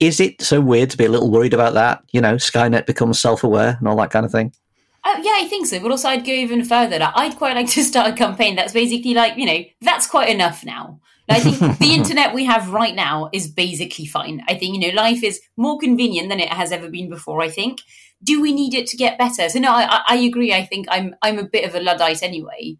[0.00, 2.02] Is it so weird to be a little worried about that?
[2.12, 4.54] You know, Skynet becomes self aware and all that kind of thing?
[5.02, 5.80] Uh, yeah, I think so.
[5.80, 6.98] But also, I'd go even further.
[6.98, 10.28] That I'd quite like to start a campaign that's basically like, you know, that's quite
[10.28, 11.00] enough now.
[11.28, 14.42] I think the internet we have right now is basically fine.
[14.48, 17.48] I think, you know, life is more convenient than it has ever been before, I
[17.48, 17.80] think.
[18.22, 19.48] Do we need it to get better?
[19.48, 20.52] So no, I, I agree.
[20.52, 22.76] I think I'm I'm a bit of a Luddite anyway.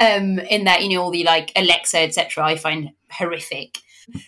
[0.00, 2.42] Um, in that, you know, all the like Alexa, etc.
[2.42, 3.78] I find horrific.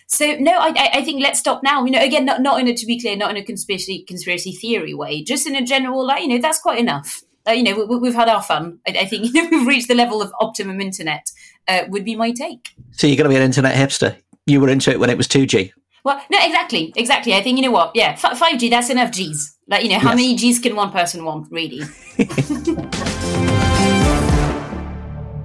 [0.07, 1.83] So no, I, I think let's stop now.
[1.85, 4.51] You know, again, not, not in a to be clear, not in a conspiracy conspiracy
[4.51, 7.23] theory way, just in a general like, you know, that's quite enough.
[7.47, 8.79] Uh, you know, we, have had our fun.
[8.87, 11.31] I, I, think you know we've reached the level of optimum internet.
[11.67, 12.73] Uh, would be my take.
[12.91, 14.17] So you're going to be an internet hipster.
[14.45, 15.71] You were into it when it was two G.
[16.03, 17.33] Well, no, exactly, exactly.
[17.33, 17.91] I think you know what?
[17.95, 18.69] Yeah, five G.
[18.69, 19.57] That's enough Gs.
[19.67, 20.17] Like you know, how yes.
[20.17, 21.81] many Gs can one person want, really?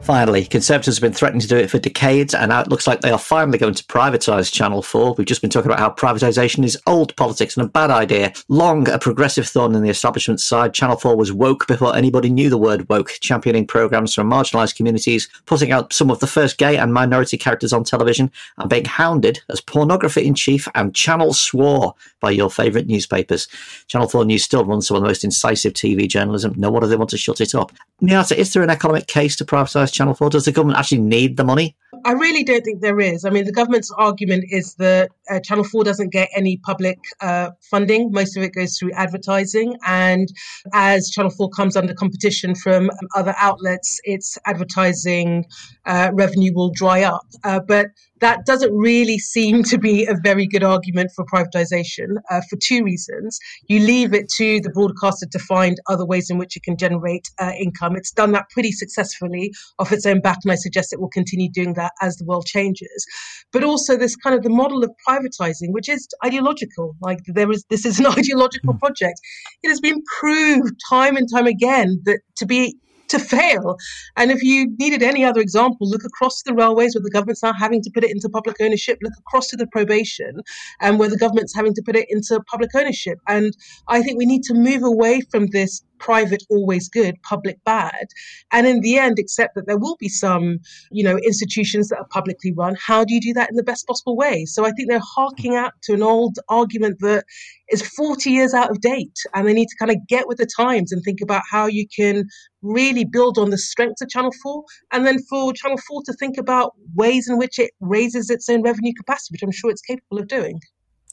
[0.08, 3.02] Finally, Conservatives have been threatening to do it for decades, and now it looks like
[3.02, 5.12] they are finally going to privatise Channel 4.
[5.12, 8.32] We've just been talking about how privatisation is old politics and a bad idea.
[8.48, 12.48] Long a progressive thorn in the establishment side, Channel 4 was woke before anybody knew
[12.48, 16.78] the word woke, championing programmes from marginalised communities, putting out some of the first gay
[16.78, 21.94] and minority characters on television, and being hounded as pornography in chief and Channel swore
[22.20, 23.46] by your favourite newspapers.
[23.88, 26.54] Channel 4 News still runs some of the most incisive TV journalism.
[26.56, 27.72] No wonder they want to shut it up.
[28.02, 30.30] Miatta, is there an economic case to privatise Channel 4?
[30.30, 31.76] Does the government actually need the money?
[32.04, 33.24] I really don't think there is.
[33.24, 37.50] I mean, the government's argument is that uh, Channel 4 doesn't get any public uh,
[37.70, 38.10] funding.
[38.12, 39.76] Most of it goes through advertising.
[39.86, 40.28] And
[40.72, 45.44] as Channel 4 comes under competition from other outlets, its advertising
[45.86, 47.26] uh, revenue will dry up.
[47.44, 47.88] Uh, but
[48.20, 52.82] that doesn't really seem to be a very good argument for privatization uh, for two
[52.82, 53.38] reasons.
[53.68, 57.28] You leave it to the broadcaster to find other ways in which it can generate
[57.38, 57.96] uh, income.
[57.96, 61.50] It's done that pretty successfully off its own back, and I suggest it will continue
[61.50, 63.06] doing that as the world changes.
[63.52, 66.96] But also, this kind of the model of privatizing, which is ideological.
[67.00, 68.78] Like there is, this is an ideological hmm.
[68.78, 69.20] project.
[69.62, 72.76] It has been proved time and time again that to be
[73.08, 73.76] to fail.
[74.16, 77.52] And if you needed any other example, look across the railways where the government's now
[77.52, 80.40] having to put it into public ownership, look across to the probation
[80.80, 83.18] and where the government's having to put it into public ownership.
[83.26, 83.56] And
[83.88, 88.06] I think we need to move away from this private always good, public bad?
[88.52, 90.58] And in the end, accept that there will be some,
[90.90, 92.76] you know, institutions that are publicly run.
[92.84, 94.44] How do you do that in the best possible way?
[94.44, 97.24] So I think they're harking out to an old argument that
[97.70, 99.18] is 40 years out of date.
[99.34, 101.86] And they need to kind of get with the times and think about how you
[101.94, 102.24] can
[102.62, 104.64] really build on the strengths of Channel 4.
[104.92, 108.62] And then for Channel 4 to think about ways in which it raises its own
[108.62, 110.60] revenue capacity, which I'm sure it's capable of doing.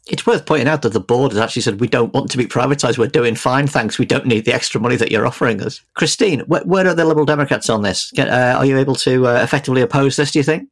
[0.08, 2.46] It's worth pointing out that the board has actually said we don't want to be
[2.46, 3.00] privatised.
[3.00, 3.98] We're doing fine, thanks.
[3.98, 5.82] We don't need the extra money that you're offering us.
[5.96, 8.14] Christine, where, where are the Liberal Democrats on this?
[8.18, 10.32] Uh, are you able to uh, effectively oppose this?
[10.32, 10.70] Do you think?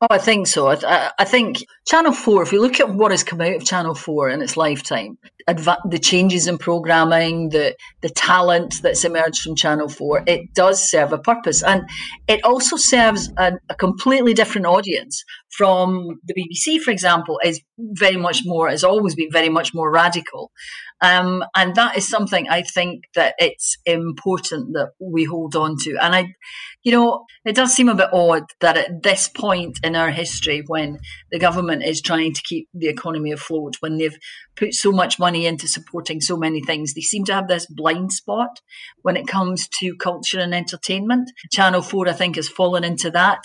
[0.00, 0.68] Oh, I think so.
[0.68, 3.96] I, I, think Channel 4, if you look at what has come out of Channel
[3.96, 5.18] 4 in its lifetime,
[5.48, 10.88] adva- the changes in programming, the, the talent that's emerged from Channel 4, it does
[10.88, 11.64] serve a purpose.
[11.64, 11.82] And
[12.28, 18.16] it also serves a, a completely different audience from the BBC, for example, is very
[18.16, 20.52] much more, has always been very much more radical.
[21.00, 25.96] Um, and that is something I think that it's important that we hold on to.
[26.02, 26.34] And I,
[26.82, 30.64] you know, it does seem a bit odd that at this point in our history,
[30.66, 30.98] when
[31.30, 34.18] the government is trying to keep the economy afloat, when they've
[34.56, 38.12] put so much money into supporting so many things, they seem to have this blind
[38.12, 38.60] spot
[39.02, 41.30] when it comes to culture and entertainment.
[41.52, 43.44] Channel 4, I think, has fallen into that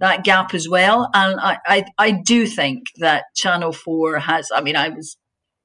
[0.00, 1.10] that gap as well.
[1.12, 5.16] And I, I, I do think that Channel 4 has, I mean, I was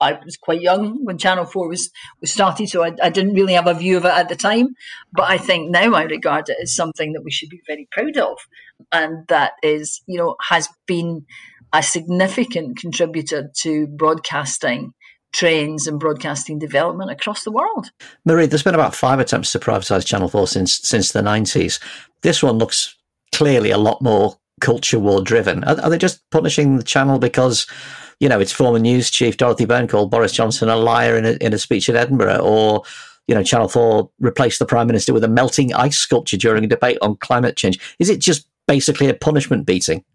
[0.03, 1.89] I was quite young when Channel 4 was,
[2.21, 4.69] was started, so I, I, didn't really have a view of it at the time.
[5.13, 8.17] But I think now I regard it as something that we should be very proud
[8.17, 8.37] of.
[8.91, 11.25] And that is, you know, has been
[11.71, 14.93] a significant contributor to broadcasting
[15.31, 17.89] trends and broadcasting development across the world.
[18.23, 21.79] Marie, there's been about five attempts to privatise Channel 4 since since the 90s.
[22.21, 22.95] This one looks
[23.33, 25.63] clearly a lot more culture war driven.
[25.65, 27.67] Are, are they just punishing the channel because
[28.19, 31.31] you know, its former news chief Dorothy Byrne called Boris Johnson a liar in a,
[31.41, 32.83] in a speech in Edinburgh, or
[33.27, 36.67] you know, Channel Four replaced the prime minister with a melting ice sculpture during a
[36.67, 37.79] debate on climate change.
[37.99, 40.05] Is it just basically a punishment beating?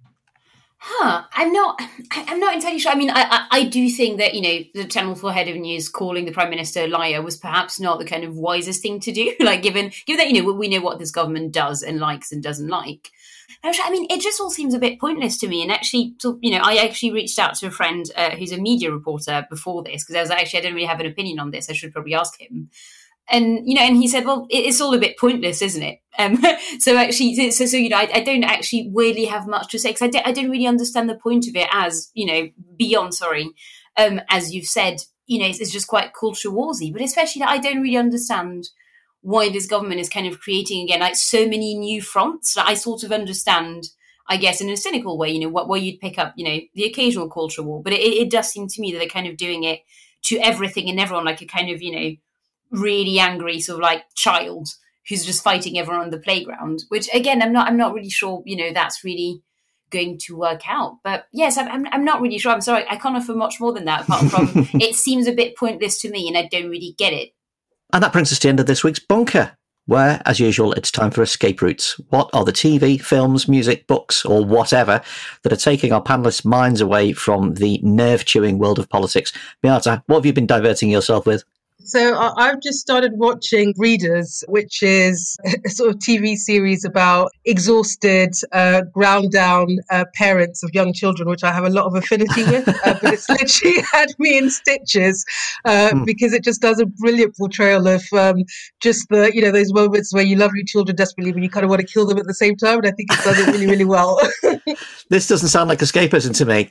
[0.79, 1.25] Huh.
[1.33, 1.81] I'm not.
[2.15, 2.93] I'm not entirely sure.
[2.93, 5.57] I mean, I, I, I, do think that you know the Channel Four head of
[5.57, 9.01] news calling the prime minister a liar was perhaps not the kind of wisest thing
[9.01, 9.35] to do.
[9.41, 12.43] like, given given that you know we know what this government does and likes and
[12.43, 13.11] doesn't like.
[13.65, 15.63] I mean, it just all seems a bit pointless to me.
[15.63, 18.59] And actually, so, you know, I actually reached out to a friend uh, who's a
[18.59, 21.51] media reporter before this because I was actually I didn't really have an opinion on
[21.51, 21.69] this.
[21.69, 22.71] I should probably ask him.
[23.31, 26.43] And you know, and he said, "Well, it's all a bit pointless, isn't it?" Um,
[26.79, 29.91] so actually, so so you know, I, I, don't actually really have much to say
[29.91, 33.15] because I, d- I don't really understand the point of it as you know beyond
[33.15, 33.51] sorry,
[33.99, 36.91] um, as you've said, you know, it's, it's just quite culture warsy.
[36.91, 38.71] But especially, that I don't really understand
[39.23, 42.57] why this government is kind of creating again like so many new fronts.
[42.57, 43.91] I sort of understand,
[44.29, 46.59] I guess, in a cynical way, you know, what where you'd pick up, you know,
[46.75, 49.37] the occasional culture war, but it, it does seem to me that they're kind of
[49.37, 49.81] doing it
[50.25, 52.17] to everything and everyone, like a kind of, you know,
[52.71, 54.69] really angry sort of like child
[55.09, 56.85] who's just fighting everyone on the playground.
[56.89, 59.43] Which again, I'm not, I'm not really sure, you know, that's really
[59.91, 60.99] going to work out.
[61.03, 62.53] But yes, I'm, I'm, not really sure.
[62.53, 64.03] I'm sorry, I can't offer much more than that.
[64.03, 67.31] Apart from it seems a bit pointless to me, and I don't really get it.
[67.93, 70.91] And that brings us to the end of this week's bunker, where, as usual, it's
[70.91, 71.99] time for escape routes.
[72.11, 75.01] What are the TV, films, music, books, or whatever
[75.43, 79.33] that are taking our panelists' minds away from the nerve chewing world of politics?
[79.65, 81.45] Miatta, what have you been diverting yourself with?
[81.89, 88.35] So I've just started watching Breeders, which is a sort of TV series about exhausted,
[88.53, 92.45] uh, ground down uh, parents of young children, which I have a lot of affinity
[92.45, 92.69] with.
[92.69, 95.25] Uh, but it's literally had me in stitches
[95.65, 96.05] uh, mm.
[96.05, 98.45] because it just does a brilliant portrayal of um,
[98.81, 101.65] just the, you know, those moments where you love your children desperately, but you kind
[101.65, 102.81] of want to kill them at the same time.
[102.81, 104.21] And I think it does it really, really well.
[105.09, 106.71] this doesn't sound like escapism to me.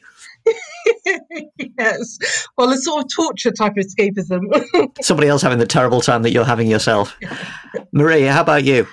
[1.78, 2.18] Yes.
[2.58, 4.92] Well, a sort of torture type of escapism.
[5.02, 7.18] Somebody else having the terrible time that you're having yourself.
[7.92, 8.88] Marie, how about you?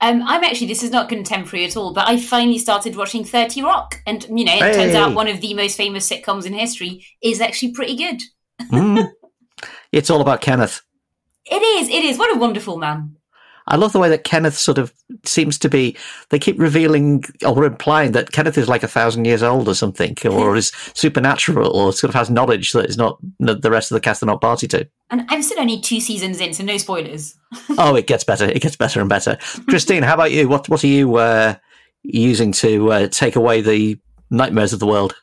[0.00, 3.62] Um, I'm actually, this is not contemporary at all, but I finally started watching 30
[3.62, 4.00] Rock.
[4.06, 4.72] And, you know, it hey.
[4.74, 8.20] turns out one of the most famous sitcoms in history is actually pretty good.
[8.70, 9.10] mm.
[9.90, 10.82] It's all about Kenneth.
[11.46, 11.88] It is.
[11.88, 12.18] It is.
[12.18, 13.16] What a wonderful man.
[13.66, 14.92] I love the way that Kenneth sort of
[15.24, 15.96] seems to be.
[16.30, 20.16] They keep revealing or implying that Kenneth is like a thousand years old or something,
[20.24, 24.00] or is supernatural, or sort of has knowledge that is not the rest of the
[24.00, 24.88] cast are not party to.
[25.10, 27.34] And I'm still only two seasons in, so no spoilers.
[27.78, 28.44] oh, it gets better.
[28.44, 29.38] It gets better and better.
[29.68, 30.48] Christine, how about you?
[30.48, 31.54] What What are you uh,
[32.02, 33.98] using to uh, take away the
[34.30, 35.14] nightmares of the world?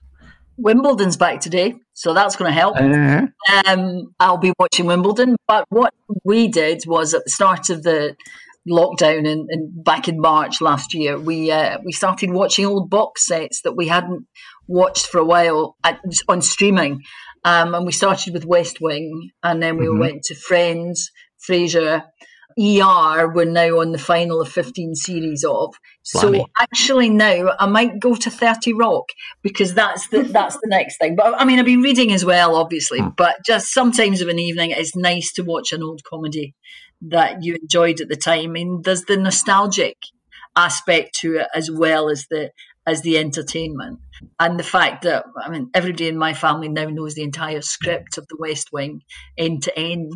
[0.57, 2.77] Wimbledon's back today, so that's going to help.
[2.77, 3.27] Uh-huh.
[3.65, 5.35] Um, I'll be watching Wimbledon.
[5.47, 5.93] But what
[6.23, 8.15] we did was at the start of the
[8.69, 13.27] lockdown and, in back in March last year, we uh, we started watching old box
[13.27, 14.25] sets that we hadn't
[14.67, 17.01] watched for a while at, on streaming.
[17.43, 19.99] Um, and we started with West Wing, and then we mm-hmm.
[19.99, 21.11] went to Friends,
[21.47, 22.03] Frasier,
[22.57, 25.75] ER, we're now on the final of 15 series of.
[26.03, 29.09] So actually now I might go to 30 Rock
[29.41, 31.17] because that's the that's the next thing.
[31.17, 32.99] But I mean I've been reading as well, obviously.
[32.99, 33.09] Hmm.
[33.17, 36.55] But just sometimes of an evening it's nice to watch an old comedy
[37.09, 38.39] that you enjoyed at the time.
[38.39, 39.97] I mean there's the nostalgic
[40.55, 42.51] aspect to it as well as the
[42.87, 43.99] as the entertainment.
[44.39, 48.17] And the fact that I mean everybody in my family now knows the entire script
[48.17, 49.01] of the West Wing
[49.37, 50.13] end to end.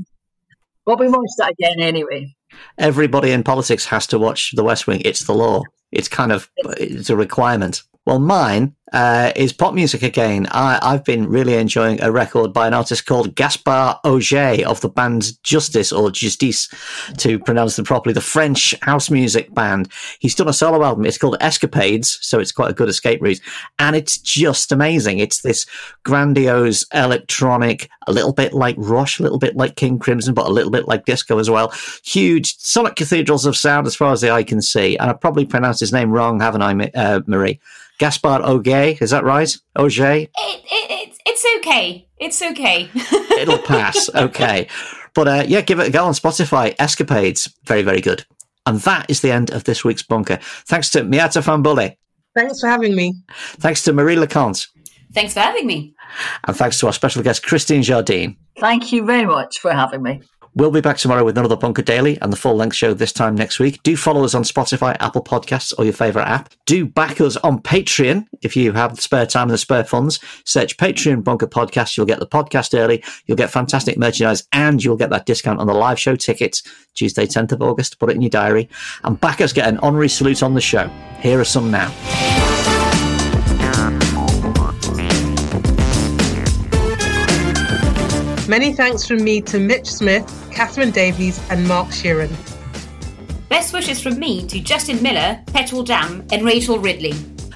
[0.86, 2.36] Well, we watched that again anyway.
[2.78, 5.02] Everybody in politics has to watch The West Wing.
[5.06, 5.62] It's the law.
[5.92, 7.84] It's kind of it's a requirement.
[8.06, 10.48] Well, mine uh, is pop music again.
[10.52, 14.90] I, I've been really enjoying a record by an artist called Gaspard Augé of the
[14.90, 16.70] band Justice or Justice,
[17.18, 18.14] to pronounce them properly.
[18.14, 19.90] The French house music band.
[20.20, 21.06] He's done a solo album.
[21.06, 23.42] It's called Escapades, so it's quite a good escape route,
[23.78, 25.20] and it's just amazing.
[25.20, 25.66] It's this
[26.04, 30.52] grandiose electronic, a little bit like Rush, a little bit like King Crimson, but a
[30.52, 31.74] little bit like disco as well.
[32.04, 34.98] Huge sonic cathedrals of sound as far as the eye can see.
[34.98, 37.60] And I probably pronounced his name wrong, haven't I, uh, Marie?
[38.00, 39.56] Gaspard Augé, is that right?
[39.78, 40.24] Augé?
[40.24, 42.08] It, it, it's it's okay.
[42.18, 42.90] It's okay.
[43.40, 44.10] It'll pass.
[44.16, 44.68] okay.
[45.14, 46.76] But uh, yeah, give it a go on Spotify.
[46.80, 47.54] Escapades.
[47.66, 48.26] Very, very good.
[48.66, 50.40] And that is the end of this week's bunker.
[50.68, 51.96] Thanks to Miatta Fahnbulleh.
[52.36, 53.16] Thanks for having me.
[53.58, 54.66] Thanks to Marie le Conte.
[55.14, 55.96] Thanks for having me.
[56.46, 58.38] And thanks to our special guest, Christine Jardine.
[58.60, 60.22] Thank you very much for having me.
[60.60, 63.34] We'll be back tomorrow with another Bunker Daily and the full length show this time
[63.34, 63.82] next week.
[63.82, 66.54] Do follow us on Spotify, Apple Podcasts, or your favourite app.
[66.66, 70.20] Do back us on Patreon if you have the spare time and the spare funds.
[70.44, 71.96] Search Patreon Bunker Podcast.
[71.96, 73.02] You'll get the podcast early.
[73.26, 76.62] You'll get fantastic merchandise and you'll get that discount on the live show tickets
[76.94, 77.98] Tuesday, 10th of August.
[77.98, 78.68] Put it in your diary.
[79.06, 80.90] And backers get an honorary salute on the show.
[81.22, 81.90] Here are some now.
[88.50, 92.32] Many thanks from me to Mitch Smith, Catherine Davies, and Mark Sheeran.
[93.48, 97.12] Best wishes from me to Justin Miller, Petrol Dam, and Rachel Ridley.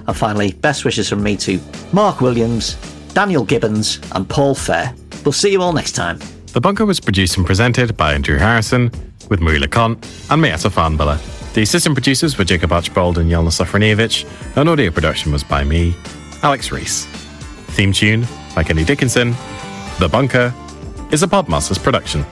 [0.05, 1.59] And finally, best wishes from me to
[1.93, 2.75] Mark Williams,
[3.15, 4.93] Daniel Gibbons, and Paul Fair.
[5.25, 6.19] We'll see you all next time.
[6.51, 8.91] The Bunker was produced and presented by Andrew Harrison,
[9.31, 11.53] with Marie le Conte and Miatta Fahnbulleh.
[11.55, 15.95] The assistant producers were Jacob Archbold and Jelena Sofronijevic, and audio production was by me,
[16.43, 17.07] Alex Rees.
[17.69, 19.33] Theme tune by Kenny Dickinson.
[19.97, 20.53] The Bunker
[21.13, 22.25] is a Podmasters production.